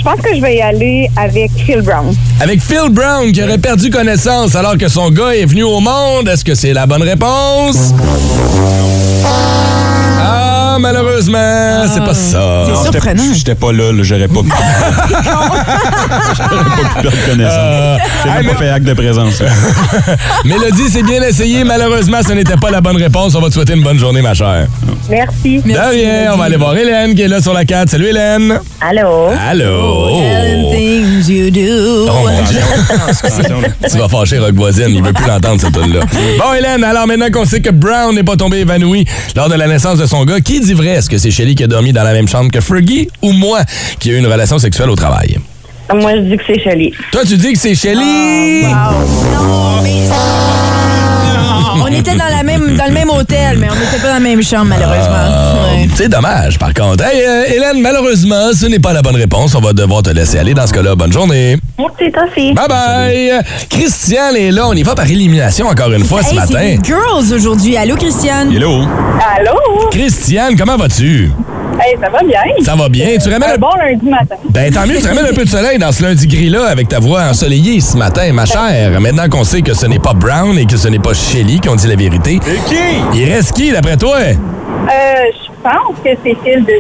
[0.05, 2.13] Je pense que je vais y aller avec Phil Brown.
[2.41, 6.27] Avec Phil Brown qui aurait perdu connaissance alors que son gars est venu au monde.
[6.27, 7.95] Est-ce que c'est la bonne réponse?
[10.79, 12.67] Malheureusement, c'est pas ça.
[12.67, 13.23] C'est surprenant.
[13.35, 14.49] J'étais pas là, là, j'aurais pas pu.
[16.37, 18.01] j'aurais pas pu perdre connaissance.
[18.25, 19.43] J'ai pas fait acte de présence.
[20.45, 21.65] Mélodie, c'est bien essayé.
[21.65, 23.35] Malheureusement, ce n'était pas la bonne réponse.
[23.35, 24.67] On va te souhaiter une bonne journée, ma chère.
[25.09, 25.61] Merci.
[25.63, 27.91] De rien, on va aller voir Hélène qui est là sur la 4.
[27.91, 28.59] Salut Hélène.
[28.81, 29.29] Allô?
[29.49, 30.09] Allô.
[30.73, 32.09] Things you do.
[32.09, 32.61] Oh mon Dieu.
[33.91, 36.01] tu vas fâcher Rock Voisine, il veut plus l'entendre cette tune là
[36.39, 39.05] Bon Hélène, alors maintenant qu'on sait que Brown n'est pas tombé évanoui
[39.37, 40.89] lors de la naissance de son gars, qui dit vrai?
[40.89, 43.61] Est-ce que c'est Shelly qui a dormi dans la même chambre que Fergie ou moi
[43.99, 45.39] qui a eu une relation sexuelle au travail?
[45.95, 46.93] Moi, je dis que c'est Shelly.
[47.11, 48.65] Toi, tu dis que c'est Shelly?
[48.65, 50.82] Non, mais...
[51.83, 54.21] On était dans, la même, dans le même hôtel, mais on n'était pas dans la
[54.21, 55.65] même chambre, malheureusement.
[55.75, 55.89] Ouais.
[55.95, 57.05] C'est dommage, par contre.
[57.05, 59.55] Hey, euh, Hélène, malheureusement, ce n'est pas la bonne réponse.
[59.55, 60.95] On va devoir te laisser aller dans ce cas-là.
[60.95, 61.57] Bonne journée.
[61.79, 62.53] Merci, toi aussi.
[62.53, 63.41] Bye bye.
[63.69, 64.67] Christiane est là.
[64.69, 66.77] On y va par élimination encore une fois ce Hey, matin.
[66.83, 67.77] girls aujourd'hui.
[67.77, 68.53] Allô, Christiane?
[68.53, 68.83] Hello.
[69.39, 69.89] Allô?
[69.91, 71.31] Christiane, comment vas-tu?
[71.81, 72.41] Hey, ça va bien?
[72.65, 73.07] Ça va bien?
[73.23, 74.37] Tu ramènes Un un bon lundi matin.
[74.51, 76.99] Ben, tant mieux, tu ramènes un peu de soleil dans ce lundi gris-là avec ta
[77.01, 79.01] voix ensoleillée ce matin, ma chère.
[79.01, 81.69] Maintenant qu'on sait que ce n'est pas Brown et que ce n'est pas Shelly qui
[81.69, 82.35] ont dit la vérité.
[82.35, 83.21] Et qui?
[83.21, 84.17] Il reste qui, d'après toi?
[84.19, 84.35] Euh,
[84.91, 86.73] je pense que c'est Phil de...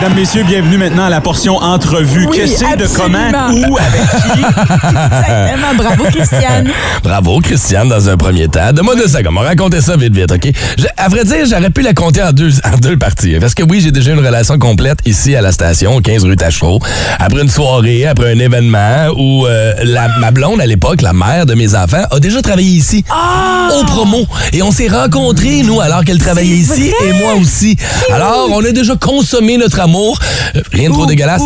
[0.00, 2.24] Mesdames, messieurs, bienvenue maintenant à la portion entrevue.
[2.30, 3.18] Oui, que c'est de comment,
[3.50, 4.40] où, avec qui?
[4.44, 5.74] Exactement.
[5.76, 6.70] Bravo, Christiane.
[7.02, 8.72] Bravo, Christiane, dans un premier temps.
[8.72, 9.34] Donne-moi deux secondes.
[9.36, 10.52] On va raconter ça vite, vite, OK?
[10.78, 13.38] Je- à vrai dire, j'aurais pu la compter en deux, en deux parties.
[13.40, 16.36] Parce que oui, j'ai déjà une relation complète ici à la station, au 15 rue
[16.36, 16.78] Tachereau.
[17.18, 21.44] Après une soirée, après un événement où euh, la, ma blonde, à l'époque, la mère
[21.44, 23.04] de mes enfants, a déjà travaillé ici.
[23.80, 24.26] Au promo.
[24.52, 27.76] Et on s'est rencontrés, nous, alors qu'elle travaillait ici et moi aussi.
[28.12, 29.87] Alors, on a déjà consommé notre amour.
[30.56, 31.40] Euh, Rien de trop dégueulasse.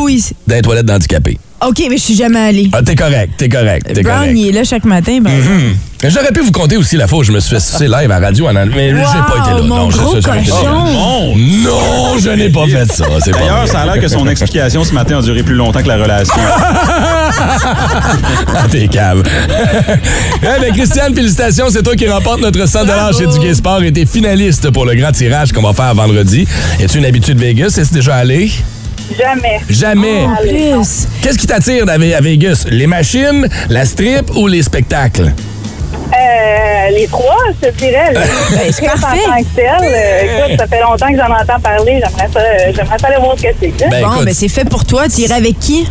[0.46, 1.38] Dans les toilettes d'handicapés.
[1.68, 2.70] OK, mais je suis jamais allée.
[2.72, 4.34] Ah, t'es correct, t'es correct, t'es Brown, correct.
[4.36, 5.18] il est là chaque matin.
[5.22, 5.76] Ben, Mhm.
[6.08, 8.18] J'aurais pu vous compter aussi la fois où je me suis fait sucer live à
[8.18, 9.62] radio, en, mais j'ai pas été là.
[9.62, 10.24] mon non, je- gros cochon.
[10.32, 10.42] là.
[10.92, 11.36] Bon.
[11.36, 13.04] Non, je n'ai pas fait ça.
[13.30, 15.98] D'ailleurs, ça a l'air que son explication ce matin a duré plus longtemps que la
[15.98, 16.34] relation.
[18.48, 19.22] Ah, T'es cave.
[20.42, 21.66] eh bien, Christiane, félicitations.
[21.70, 22.80] C'est toi qui remporte notre 100
[23.16, 26.48] chez Duguay Sport et t'es finaliste pour le grand tirage qu'on va faire vendredi.
[26.80, 27.76] Es-tu une habitude de Vegas?
[27.78, 28.50] Est-ce déjà allé?
[29.18, 29.60] Jamais.
[29.68, 30.24] Jamais.
[30.24, 31.06] En plus.
[31.22, 32.64] Qu'est-ce qui t'attire à Ve- à Vegas?
[32.70, 35.32] Les machines, la strip ou les spectacles?
[36.14, 38.12] Euh, les trois, je te dirais.
[38.50, 39.20] Ben, c'est parfait.
[39.26, 42.00] En tant que tel, euh, écoute, ça fait longtemps que j'en entends parler.
[42.04, 43.88] J'aimerais ça, euh, j'aimerais ça aller voir ce que c'est.
[43.88, 45.04] Ben, bon, écoute, ben c'est fait pour toi.
[45.08, 45.88] Tu irais avec qui?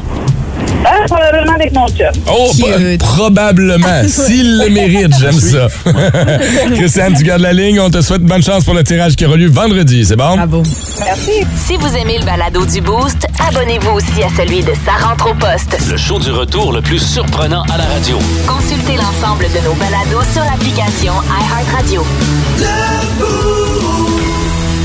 [0.86, 2.08] Ah, probablement avec mon chum.
[2.28, 4.02] Oh, pro- probablement.
[4.08, 5.68] S'il le mérite, j'aime ça.
[6.76, 7.80] Christiane, tu gardes la ligne.
[7.80, 10.06] On te souhaite bonne chance pour le tirage qui aura lieu vendredi.
[10.06, 10.36] C'est bon?
[10.36, 10.64] Bravo.
[11.06, 11.32] Merci.
[11.66, 15.34] Si vous aimez le balado du Boost, abonnez-vous aussi à celui de Sa rentre au
[15.36, 15.78] poste.
[15.90, 18.18] Le show du retour le plus surprenant à la radio.
[18.48, 22.04] Consultez l'ensemble de nos balados sur l'application iHeartRadio.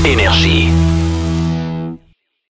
[0.05, 0.69] Énergie.